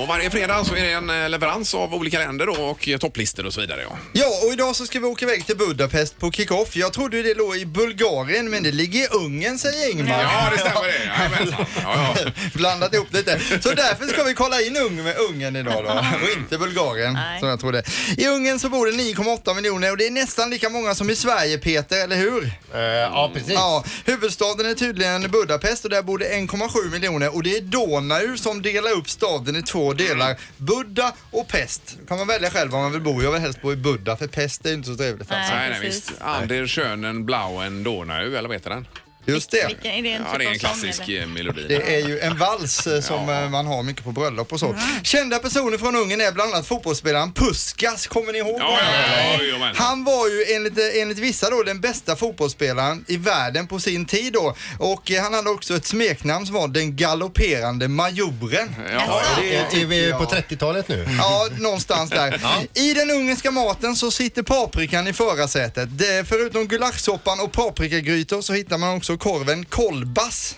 och 0.00 0.08
varje 0.08 0.30
fredag 0.30 0.64
så 0.64 0.74
är 0.74 0.82
det 0.82 0.92
en 0.92 1.10
eh, 1.10 1.28
leverans 1.28 1.74
av 1.74 1.94
olika 1.94 2.18
länder 2.18 2.46
då 2.46 2.52
och 2.52 2.88
eh, 2.88 2.98
topplistor 2.98 3.46
och 3.46 3.52
så 3.54 3.60
vidare. 3.60 3.80
Ja. 3.90 3.98
Ja, 4.12 4.46
och 4.46 4.52
idag 4.52 4.76
så 4.76 4.86
ska 4.86 5.00
vi 5.00 5.06
åka 5.06 5.24
iväg 5.24 5.46
till 5.46 5.56
Budapest 5.56 6.18
på 6.18 6.32
kick-off. 6.32 6.76
Jag 6.76 6.92
trodde 6.92 7.22
det 7.22 7.34
låg 7.34 7.56
i 7.56 7.66
Bulgarien, 7.66 8.50
men 8.50 8.62
det 8.62 8.72
ligger 8.72 9.00
i 9.00 9.06
Ungern 9.06 9.58
säger 9.58 9.90
Ingmar. 9.90 10.22
Ja, 10.22 10.50
det 10.52 10.58
stämmer 10.58 10.86
det. 10.86 11.04
Jajamensan. 11.04 11.66
Ja, 11.82 12.14
ja. 12.24 12.30
Blandat 12.54 12.94
ihop 12.94 13.12
lite. 13.12 13.40
Så 13.60 13.70
därför 13.74 14.06
ska 14.06 14.22
vi 14.22 14.34
kolla 14.34 14.60
in 14.60 14.72
med 15.04 15.16
Ungern 15.16 15.56
idag 15.56 15.84
då 15.84 15.90
och 16.22 16.38
inte 16.38 16.58
Bulgarien 16.58 17.12
Nej. 17.12 17.40
som 17.40 17.48
jag 17.48 17.60
trodde. 17.60 17.82
I 18.16 18.26
Ungern 18.26 18.58
så 18.58 18.68
bor 18.68 18.86
det 18.86 18.92
9,8 18.92 19.54
miljoner 19.54 19.90
och 19.90 19.96
det 19.96 20.06
är 20.06 20.10
nästan 20.10 20.50
lika 20.50 20.68
många 20.68 20.94
som 20.94 21.10
i 21.10 21.16
Sverige 21.16 21.58
Peter, 21.58 22.04
eller 22.04 22.16
hur? 22.16 22.44
Eh, 22.74 22.80
ja, 22.80 23.30
precis. 23.34 23.52
Ja, 23.52 23.84
huvudstaden 24.04 24.66
är 24.66 24.74
tydligen 24.74 25.30
Budapest 25.30 25.84
och 25.84 25.90
där 25.90 26.02
bor 26.02 26.18
det 26.18 26.24
1,7 26.24 26.90
miljoner 26.90 27.34
och 27.34 27.42
det 27.42 27.56
är 27.56 27.60
Donau 27.60 28.36
som 28.36 28.62
delar 28.62 28.90
upp 28.90 29.10
staden 29.10 29.56
i 29.56 29.62
två 29.62 29.83
delar. 29.92 30.36
Buddha 30.56 31.12
och 31.30 31.48
Pest. 31.48 31.96
Då 32.00 32.06
kan 32.06 32.18
man 32.18 32.26
välja 32.26 32.50
själv 32.50 32.70
var 32.70 32.80
man 32.80 32.92
vill 32.92 33.00
bo. 33.00 33.22
Jag 33.22 33.32
vill 33.32 33.40
helst 33.40 33.62
bo 33.62 33.72
i 33.72 33.76
Buddha 33.76 34.16
för 34.16 34.26
Pest 34.26 34.66
är 34.66 34.74
inte 34.74 34.88
så 34.88 34.96
trevligt. 34.96 35.30
Nej, 35.30 35.70
nej, 35.70 35.80
visst. 35.80 36.12
Ander 36.20 36.66
Schönen 36.66 37.26
Blauen 37.26 37.84
Donau, 37.84 38.36
eller 38.36 38.48
vad 38.48 38.56
heter 38.56 38.70
den? 38.70 38.86
Just 39.26 39.50
det. 39.50 39.66
Vilken, 39.66 39.90
är 39.90 40.02
det 40.02 40.12
en 40.12 40.22
Ja, 40.22 40.30
typ 40.32 40.38
det 40.38 40.44
är 40.44 40.48
en 40.48 40.54
av 40.54 40.58
sång, 40.58 40.58
klassisk 40.58 41.08
eller? 41.08 41.20
eh, 41.22 41.26
melodi. 41.26 41.64
Det 41.68 41.94
är 41.96 42.08
ju 42.08 42.18
en 42.20 42.38
vals 42.38 42.86
eh, 42.86 43.00
som 43.00 43.28
Ja. 43.28 43.42
eh, 43.42 43.50
man 43.50 43.66
har 43.66 43.82
mycket 43.82 44.04
på 44.04 44.12
bröllop 44.12 44.52
och 44.52 44.60
så. 44.60 44.76
Kända 45.02 45.38
personer 45.38 45.78
från 45.78 45.96
Ungern 45.96 46.20
är 46.20 46.32
bland 46.32 46.54
annat 46.54 46.66
fotbollsspelaren 46.66 47.32
Puskas, 47.32 48.06
kommer 48.06 48.32
ni 48.32 48.38
ihåg 48.38 48.60
Ja, 48.60 48.78
ja, 48.82 49.36
ja, 49.38 49.42
ja, 49.44 49.56
ja, 49.58 49.72
Han 49.74 50.04
var 50.04 50.28
ju 50.28 50.44
enligt, 50.56 50.78
eh, 50.78 51.02
enligt 51.02 51.18
vissa 51.18 51.50
då 51.50 51.62
den 51.62 51.80
bästa 51.80 52.16
fotbollsspelaren 52.16 53.04
i 53.08 53.16
världen 53.16 53.66
på 53.66 53.78
sin 53.80 54.06
tid 54.06 54.32
då. 54.32 54.56
Och 54.78 55.10
eh, 55.10 55.22
han 55.22 55.34
hade 55.34 55.50
också 55.50 55.76
ett 55.76 55.86
smeknamn 55.86 56.46
som 56.46 56.54
var 56.54 56.68
den 56.68 56.96
galopperande 56.96 57.88
majoren. 57.88 58.74
Ja, 58.92 59.22
Det 59.40 59.56
Är, 59.56 59.82
är 59.82 59.86
vi 59.86 60.12
på 60.12 60.24
30-talet 60.24 60.88
nu? 60.88 61.06
Ja, 61.18 61.48
någonstans 61.58 62.10
där. 62.10 62.40
I 62.74 62.94
den 62.94 63.10
ungerska 63.10 63.50
maten 63.50 63.96
så 63.96 64.10
sitter 64.10 64.42
paprikan 64.42 65.06
i 65.08 65.12
förarsätet. 65.12 65.88
Det, 65.98 66.28
förutom 66.28 66.66
gulaschsoppan 66.68 67.40
och 67.40 67.52
paprikagrytor 67.52 68.40
så 68.42 68.52
hittar 68.52 68.78
man 68.78 68.96
också 68.96 69.13
korven 69.16 69.64
kolbas. 69.64 70.56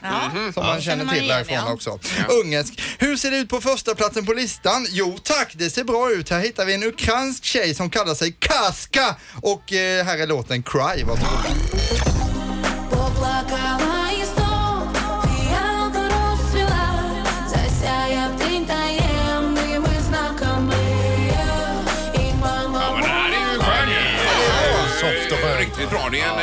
Som 0.54 0.66
man 0.66 0.80
Känner 0.80 0.80
känner 0.80 1.04
man 1.04 1.14
till 1.14 1.24
igen, 1.24 1.36
därifrån 1.36 1.56
ja. 1.66 1.72
också. 1.72 1.98
Ungersk. 2.44 2.80
Hur 2.98 3.16
ser 3.16 3.30
det 3.30 3.36
ut 3.36 3.48
på 3.48 3.60
första 3.60 3.94
platsen 3.94 4.26
på 4.26 4.32
listan? 4.32 4.86
Jo 4.90 5.18
tack, 5.22 5.52
det 5.52 5.70
ser 5.70 5.84
bra 5.84 6.10
ut. 6.10 6.30
Här 6.30 6.40
hittar 6.40 6.66
vi 6.66 6.74
en 6.74 6.84
ukrainsk 6.84 7.44
tjej 7.44 7.74
som 7.74 7.90
kallar 7.90 8.14
sig 8.14 8.32
Kaska 8.38 9.16
och 9.42 9.72
eh, 9.72 10.04
här 10.04 10.18
är 10.18 10.26
låten 10.26 10.62
Cry. 10.62 11.04
Varsågoda. 11.04 11.48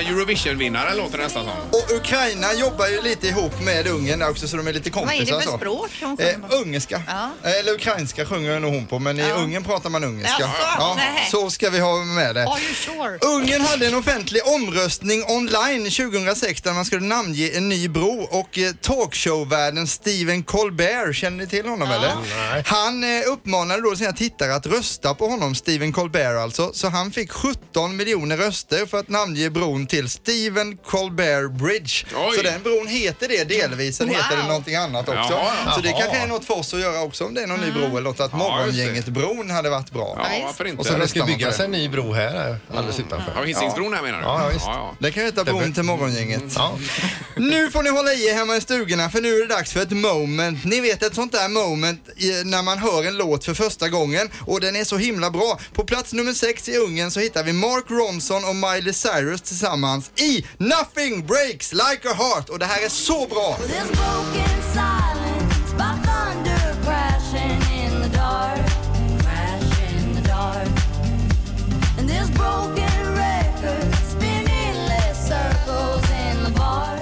Eurovision-vinnare 0.08 0.96
låter 0.96 1.18
det 1.18 1.24
nästan 1.24 1.46
som. 1.46 1.54
Och 1.70 1.92
Ukraina 1.98 2.54
jobbar 2.54 2.88
ju 2.88 3.02
lite 3.02 3.28
ihop 3.28 3.62
med 3.62 3.88
Ungern 3.88 4.20
där 4.20 4.30
också 4.30 4.48
så 4.48 4.58
de 4.58 4.68
är 4.68 4.74
lite 4.74 4.90
Vad 4.90 5.04
är 5.04 5.08
kompisar. 5.08 5.36
det 5.38 5.44
för 5.44 5.52
så. 5.52 5.58
språk 5.58 5.90
hon 6.02 6.18
Eh, 6.20 6.26
sjunger 6.34 6.48
på? 6.50 6.56
ungerska. 6.56 7.02
Ja. 7.08 7.50
Eller 7.50 7.74
ukrainska 7.74 8.26
sjunger 8.26 8.60
nog 8.60 8.74
hon 8.74 8.86
på, 8.88 9.00
men 9.00 9.20
i 9.20 9.22
Ja. 9.30 9.36
Ungern 9.36 9.64
pratar 9.64 9.90
man 9.90 10.04
ungerska. 10.04 10.44
Jaså? 10.44 10.94
Nej. 10.96 11.28
så 11.32 11.50
ska 11.50 11.70
vi 11.70 11.80
ha 11.80 11.98
med 12.04 12.36
det. 12.36 12.44
Are 12.44 12.60
you 12.62 12.74
sure? 12.74 13.18
Ungern 13.36 13.62
hade 13.62 13.88
en 13.88 13.96
offentlig 13.96 14.42
omröstning 14.48 15.24
online 15.28 15.84
2006 15.92 16.62
där 16.62 16.74
man 16.74 16.86
skulle 16.86 17.06
namnge 17.06 17.50
en 17.58 17.70
ny 17.70 17.88
bro 17.90 18.28
och 18.32 18.58
eh, 18.58 18.72
talkshowvärden 18.82 19.88
Stephen 19.88 20.44
Colbert, 20.44 21.16
känner 21.16 21.38
ni 21.38 21.48
till 21.48 21.66
honom 21.66 21.92
eller? 21.92 22.12
Nej. 22.52 22.64
Han 22.66 23.04
eh, 23.04 23.28
uppmanade 23.28 23.82
då 23.82 23.96
sina 23.96 24.14
tittare 24.14 24.56
att 24.56 24.66
rösta 24.66 25.14
på 25.14 25.28
honom, 25.28 25.56
Stephen 25.56 25.94
Colbert 25.94 26.38
alltså, 26.40 26.74
så 26.74 26.90
han 26.90 27.12
fick 27.12 27.32
17 27.32 27.96
miljoner 27.98 28.38
röster 28.38 28.86
för 28.86 29.00
att 29.00 29.10
namnge 29.10 29.50
bron 29.50 29.88
till 29.94 30.10
Stephen 30.10 30.78
Colbert 30.78 31.52
Bridge. 31.52 32.06
Oj. 32.16 32.36
Så 32.38 32.42
den 32.42 32.62
bron 32.64 32.88
heter 32.88 33.28
det 33.28 33.44
delvis, 33.44 33.98
sen 33.98 34.08
Wow. 34.08 34.16
heter 34.18 34.38
det 34.38 34.44
någonting 34.48 34.76
annat 34.76 35.08
också. 35.10 35.20
Jaha. 35.34 35.76
Så 35.76 35.82
det 35.82 35.90
kanske 35.92 36.18
är 36.18 36.28
något 36.28 36.46
för 36.46 36.54
oss 36.60 36.74
att 36.74 36.80
göra 36.80 37.02
också 37.02 37.26
om 37.26 37.34
det 37.34 37.42
är 37.44 37.48
någon 37.48 37.60
ny 37.60 37.72
bro 37.72 37.84
eller 37.86 38.02
något, 38.02 38.20
att 38.20 38.32
Ja. 38.32 38.38
Morgongänget-bron 38.38 39.50
hade 39.50 39.70
varit 39.70 39.92
bra. 39.92 40.28
Ja, 40.32 40.46
varför 40.46 40.66
inte? 40.66 40.80
Och 40.80 40.86
sen 40.86 41.00
det 41.00 41.08
ska 41.08 41.26
byggas 41.26 41.60
en 41.60 41.72
ny 41.72 41.90
bro 41.90 42.14
här 42.14 42.58
alldeles 42.76 43.00
utanför. 43.00 43.34
Ja, 43.36 43.44
Hisingsbron 43.44 43.94
här 43.94 44.02
menar 44.02 44.18
du? 44.20 44.24
Ja, 44.26 44.42
ja, 44.44 44.50
visst. 44.54 44.66
Ja, 44.66 44.96
Det 45.00 45.12
kan 45.12 45.24
heta 45.24 45.44
bron 45.44 45.74
till 45.74 45.84
Morgongänget. 45.84 46.44
Ja. 46.56 46.78
Nu 47.38 47.72
får 47.72 47.84
ni 47.84 47.90
hålla 47.90 48.14
i 48.14 48.28
er 48.30 48.34
hemma 48.34 48.56
i 48.56 48.62
stugorna 48.62 49.10
för 49.10 49.22
nu 49.22 49.36
är 49.36 49.48
det 49.48 49.54
dags 49.56 49.74
för 49.74 49.82
ett 49.82 49.92
moment. 49.92 50.66
Ni 50.66 50.80
vet 50.82 51.04
ett 51.04 51.16
sånt 51.16 51.32
där 51.32 51.50
moment 51.50 52.10
när 52.46 52.64
man 52.64 52.78
hör 52.78 53.04
en 53.08 53.18
låt 53.18 53.46
för 53.46 53.54
första 53.54 53.90
gången 53.90 54.30
och 54.40 54.62
den 54.62 54.76
är 54.76 54.84
så 54.84 54.98
himla 54.98 55.30
bra. 55.32 55.60
På 55.74 55.84
plats 55.84 56.14
nummer 56.14 56.34
sex 56.34 56.70
i 56.70 56.78
Ungern 56.78 57.12
så 57.12 57.20
hittar 57.20 57.44
vi 57.44 57.54
Mark 57.54 57.84
Ronson 57.88 58.46
och 58.46 58.56
Miley 58.56 58.94
Cyrus 58.94 59.42
tillsammans 59.42 59.83
i 60.16 60.46
Nothing 60.58 61.26
Breaks 61.26 61.74
Like 61.74 62.10
a 62.10 62.14
Heart 62.14 62.50
och 62.50 62.60
det 62.60 62.66
här 62.66 62.86
är 62.86 62.90
så 62.90 63.28
bra. 63.28 63.58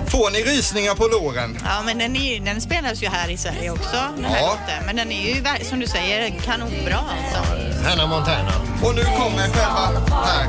Får 0.07 0.31
ni 0.31 0.43
rysningar 0.43 0.95
på 0.95 1.07
låren? 1.07 1.57
Ja, 1.63 1.81
men 1.85 1.97
den, 1.97 2.15
är, 2.15 2.33
ju- 2.33 2.39
den 2.39 2.61
spelas 2.61 3.03
ju 3.03 3.07
här 3.07 3.29
i 3.29 3.37
Sverige 3.37 3.69
också, 3.71 3.97
den 4.15 4.25
här 4.25 4.37
Ja. 4.41 4.47
låten. 4.47 4.85
Men 4.85 4.95
den 4.95 5.11
är 5.11 5.35
ju, 5.59 5.65
som 5.65 5.79
du 5.79 5.87
säger, 5.87 6.29
kanonbra 6.45 6.97
alltså. 6.97 7.53
Hannah 7.83 8.09
Montana. 8.09 8.51
Och 8.83 8.95
nu 8.95 9.03
kommer 9.03 9.47
själva 9.47 10.01
här. 10.23 10.47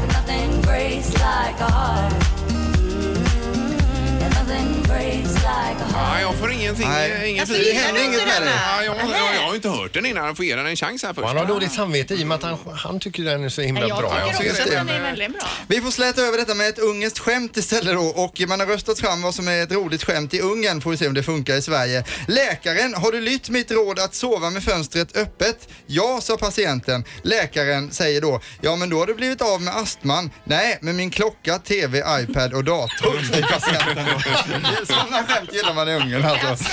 Ja, 5.94 6.20
jag 6.20 6.34
får 6.34 6.52
ingenting, 6.52 6.88
Nej. 6.88 7.10
eh, 7.12 7.30
ingen 7.30 7.40
Alltså, 7.40 7.54
feeling. 7.54 7.74
gillar 7.76 7.86
händer 7.86 8.00
du 8.00 8.06
inget 8.06 8.20
inte 8.20 8.26
med 8.32 8.42
den 8.42 8.48
det. 8.48 8.50
här? 8.58 8.82
Ja, 8.84 8.94
jag, 9.00 9.10
jag, 9.10 9.34
jag 9.36 9.42
har 9.48 9.54
inte 9.54 9.68
hört 9.68 9.94
den 9.94 10.06
innan. 10.06 10.26
Jag 10.26 10.36
får 10.36 10.44
ge 10.44 10.56
den 10.56 10.66
en 10.66 10.76
chans 10.76 11.02
här 11.02 11.10
Och 11.10 11.16
först. 11.16 11.26
han 11.28 11.36
har 11.36 11.44
dåligt 11.44 11.72
samvete 11.72 12.14
i 12.14 12.22
och 12.22 12.26
med 12.26 12.34
att 12.34 12.42
han, 12.42 12.58
han 12.76 13.00
tycker 13.00 13.22
den 13.24 13.44
är 13.44 13.48
så 13.48 13.60
himla 13.62 13.88
jag 13.88 13.98
bra. 13.98 14.10
tycker 14.10 14.50
också 14.50 14.62
det. 14.70 14.80
att 14.80 14.86
den 14.86 14.96
är 14.96 15.00
väldigt 15.02 15.32
bra. 15.32 15.48
Vi 15.66 15.80
får 15.80 15.90
släta 15.90 16.20
över 16.22 16.38
detta 16.38 16.54
med 16.54 16.68
ett 16.68 16.78
ungerskt 16.78 17.18
skämt 17.18 17.56
istället 17.56 17.94
då 17.94 18.02
och 18.06 18.40
man 18.48 18.60
har 18.60 18.66
röstat 18.66 18.98
fram 19.00 19.22
vad 19.22 19.34
som 19.34 19.48
är 19.48 19.62
ett 19.62 19.72
roligt 19.72 20.04
skämt 20.04 20.34
i 20.34 20.40
Ungern 20.40 20.80
får 20.80 20.90
vi 20.90 20.96
se 20.96 21.06
om 21.08 21.14
det 21.14 21.22
funkar 21.22 21.54
i 21.54 21.62
Sverige. 21.62 22.04
Läkaren, 22.28 22.94
har 22.94 23.12
du 23.12 23.20
lytt 23.20 23.48
mitt 23.48 23.70
råd 23.70 23.98
att 23.98 24.14
sova 24.14 24.50
med 24.50 24.64
fönstret 24.64 25.16
öppet? 25.16 25.68
Ja, 25.86 26.18
sa 26.22 26.36
patienten. 26.36 27.04
Läkaren 27.22 27.90
säger 27.90 28.20
då, 28.20 28.40
ja 28.60 28.76
men 28.76 28.90
då 28.90 28.98
har 28.98 29.06
du 29.06 29.14
blivit 29.14 29.42
av 29.42 29.62
med 29.62 29.76
astman. 29.76 30.30
Nej, 30.44 30.78
med 30.80 30.94
min 30.94 31.10
klocka, 31.10 31.58
TV, 31.58 31.98
iPad 32.20 32.54
och 32.54 32.64
dator, 32.64 33.22
säger 33.32 33.46
patienten 33.46 34.06
då. 34.06 34.91
Sådana 34.92 35.26
skämt 35.26 35.52
gillar 35.52 35.74
man 35.74 35.88
i 35.88 35.94
Ungern 35.94 36.24
alltså. 36.24 36.64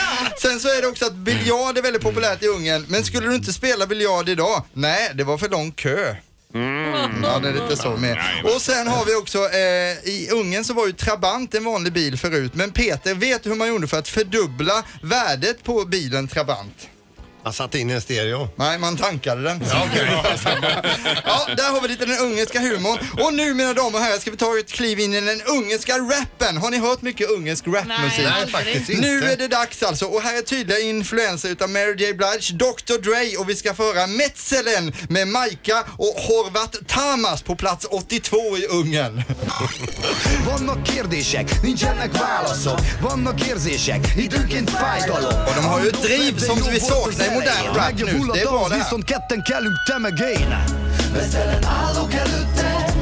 Sen 0.42 0.60
så 0.60 0.68
är 0.68 0.82
det 0.82 0.88
också 0.88 1.06
att 1.06 1.14
biljard 1.14 1.78
är 1.78 1.82
väldigt 1.82 2.02
populärt 2.02 2.44
i 2.44 2.48
Ungern, 2.48 2.86
men 2.88 3.04
skulle 3.04 3.28
du 3.28 3.36
inte 3.36 3.54
spela 3.54 3.86
biljard 3.88 4.30
idag? 4.30 4.64
Nej, 4.74 5.12
det 5.14 5.24
var 5.24 5.38
för 5.38 5.50
lång 5.50 5.72
kö. 5.72 6.16
Ja, 7.24 7.40
det 7.40 7.50
är 7.50 7.54
lite 7.54 7.78
så 7.82 7.90
med. 7.90 8.18
Och 8.44 8.62
sen 8.62 8.88
har 8.88 9.06
vi 9.06 9.16
också, 9.16 9.38
eh, 9.38 10.10
i 10.14 10.30
Ungern 10.32 10.64
så 10.64 10.74
var 10.74 10.88
ju 10.88 10.92
Trabant 10.94 11.56
en 11.56 11.64
vanlig 11.64 11.94
bil 11.94 12.18
förut, 12.18 12.52
men 12.56 12.72
Peter, 12.72 13.14
vet 13.14 13.44
du 13.44 13.50
hur 13.50 13.56
man 13.58 13.68
gjorde 13.68 13.88
för 13.88 14.00
att 14.00 14.08
fördubbla 14.08 14.84
värdet 15.02 15.64
på 15.64 15.86
bilen 15.86 16.28
Trabant? 16.28 16.88
Man 17.50 17.54
satte 17.54 17.80
in 17.80 17.90
en 17.90 18.02
stereo. 18.02 18.50
Nej, 18.56 18.80
man 18.80 18.98
tankade 18.98 19.44
den. 19.44 19.64
Ja. 19.72 19.88
Ja, 21.26 21.48
där 21.58 21.70
har 21.70 21.82
vi 21.82 21.88
lite 21.88 22.06
den 22.06 22.18
ungerska 22.20 22.60
humorn. 22.60 23.00
Och 23.26 23.34
nu 23.34 23.54
mina 23.54 23.74
damer 23.74 23.98
och 23.98 24.04
herrar 24.04 24.18
ska 24.18 24.32
vi 24.32 24.38
ta 24.38 24.60
ett 24.60 24.72
kliv 24.72 25.00
in 25.00 25.14
i 25.14 25.22
den 25.22 25.42
ungerska 25.42 25.94
rappen. 25.98 26.58
Har 26.58 26.72
ni 26.72 26.78
hört 26.78 27.02
mycket 27.02 27.30
ungersk 27.30 27.68
rapmusik? 27.68 28.18
Nej, 28.18 28.34
Nej, 28.42 28.48
faktiskt 28.52 28.90
inte. 28.90 29.02
Nu 29.02 29.24
är 29.24 29.38
det 29.38 29.48
dags 29.48 29.84
alltså. 29.84 30.06
Och 30.06 30.22
här 30.22 30.38
är 30.38 30.42
tydliga 30.42 30.80
influenser 30.80 31.50
utav 31.50 31.70
Mary 31.70 31.96
J 31.98 32.14
Blige, 32.14 32.54
Dr 32.54 33.02
Dre 33.02 33.38
och 33.38 33.50
vi 33.50 33.56
ska 33.56 33.74
föra 33.74 34.08
Metselen 34.08 34.94
med 35.10 35.28
Maika 35.28 35.84
och 35.98 36.16
Horvat 36.28 36.76
Tamas 36.88 37.42
på 37.42 37.56
plats 37.56 37.86
82 37.90 38.38
i 38.58 38.66
Ungern. 38.66 39.24
Och 45.48 45.56
de 45.56 45.66
har 45.66 45.82
ju 45.82 45.88
ett 45.90 46.02
driv 46.02 46.38
som 46.38 46.58
vi 46.72 46.80
saknar 46.80 47.36
modern 47.40 47.76
rap 47.76 47.94
nu. 47.98 48.32
Det 48.34 48.42
är 48.42 48.46
bra 48.46 48.68
det 48.70 48.76
här. 48.76 48.84
Viszont 48.84 49.10
ketten 49.10 49.44
kellünk 49.44 49.78
tömegén 49.88 50.56
Veszelen 51.14 51.66
állok 51.66 52.14
előtte 52.14 52.94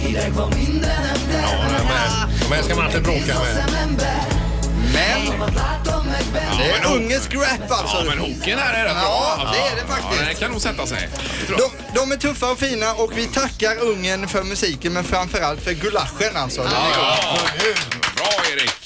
Hideg 0.00 0.32
van 0.32 0.48
mindenem, 0.48 1.18
de 1.32 2.46
De 2.48 2.54
här 2.54 2.62
ska 2.62 2.76
man 2.76 2.86
inte 2.86 3.00
bråka 3.00 3.34
med. 3.34 3.86
Men 4.92 5.48
det 6.58 6.70
är 6.70 6.94
ungersk 6.94 7.34
rap 7.34 7.70
alltså. 7.70 7.96
Ja, 7.96 8.04
men 8.08 8.18
hooken 8.18 8.58
här 8.58 8.74
är 8.74 8.84
rätt 8.84 8.94
bra. 8.94 9.36
Ja, 9.38 9.50
det 9.52 9.58
är 9.58 9.76
det 9.76 9.92
faktiskt. 9.92 10.22
Ja, 10.22 10.28
det 10.28 10.34
kan 10.34 10.50
nog 10.50 10.60
sätta 10.60 10.86
sig. 10.86 11.08
De, 11.48 11.70
de 11.94 12.12
är 12.12 12.16
tuffa 12.16 12.50
och 12.50 12.58
fina 12.58 12.92
och 12.94 13.18
vi 13.18 13.26
tackar 13.26 13.76
Ungern 13.80 14.28
för 14.28 14.42
musiken 14.42 14.92
men 14.92 15.04
framförallt 15.04 15.60
för 15.60 15.72
gulaschen 15.72 16.36
alltså. 16.36 16.62
Den 16.62 16.72
är 16.72 16.76
god. 16.76 17.76
Bra 18.16 18.26
Erik! 18.52 18.85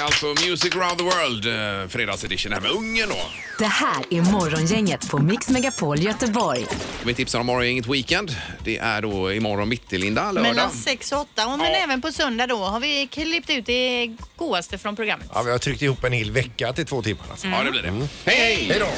Det 0.00 0.04
är 0.04 0.06
alltså 0.06 0.26
Music 0.48 0.76
around 0.76 0.98
the 0.98 1.04
world, 1.04 1.46
eh, 1.82 1.88
fredagsedition 1.88 2.52
här 2.52 2.60
med 2.60 2.70
Ungern 2.70 3.08
då. 3.08 3.16
Det 3.58 3.66
här 3.66 4.04
är 4.10 4.20
Morgongänget 4.22 5.10
på 5.10 5.18
Mix 5.18 5.48
Megapol 5.48 5.98
Göteborg. 5.98 6.66
Vi 7.04 7.14
tipsar 7.14 7.40
om 7.40 7.46
Morgongänget 7.46 7.86
Weekend. 7.86 8.36
Det 8.64 8.78
är 8.78 9.02
då 9.02 9.32
imorgon 9.32 9.68
bitti, 9.68 9.98
Linda, 9.98 10.32
lördag. 10.32 10.42
Mellan 10.42 10.70
6 10.70 11.12
och 11.12 11.20
8 11.20 11.46
och 11.46 11.58
men 11.58 11.72
Ja. 11.72 11.78
även 11.78 12.00
på 12.02 12.12
söndag 12.12 12.46
då 12.46 12.56
har 12.64 12.80
vi 12.80 13.06
klippt 13.06 13.50
ut 13.50 13.66
det 13.66 14.16
godaste 14.36 14.78
från 14.78 14.96
programmet. 14.96 15.26
Ja, 15.34 15.42
vi 15.42 15.50
har 15.50 15.58
tryckt 15.58 15.82
ihop 15.82 16.04
en 16.04 16.12
hel 16.12 16.30
vecka 16.30 16.72
till 16.72 16.86
två 16.86 17.02
timmar. 17.02 17.24
Alltså. 17.30 17.46
Ja, 17.46 17.62
det 17.64 17.70
blir 17.70 17.82
det. 17.82 17.90
Hej, 17.90 18.08
hej! 18.36 18.64
Hej 18.70 18.78
då! 18.80 18.88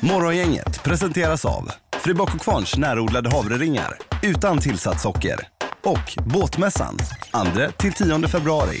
Morgongänget 0.00 0.82
presenteras 0.82 1.44
av 1.44 1.70
Fribock 2.00 2.34
och 2.34 2.40
Kvarns 2.40 2.76
närodlade 2.76 3.30
havreringar 3.30 3.98
utan 4.22 4.58
tillsatt 4.58 5.00
socker 5.00 5.48
och 5.84 6.16
Båtmässan 6.26 6.98
2-10 7.32 8.28
februari. 8.28 8.80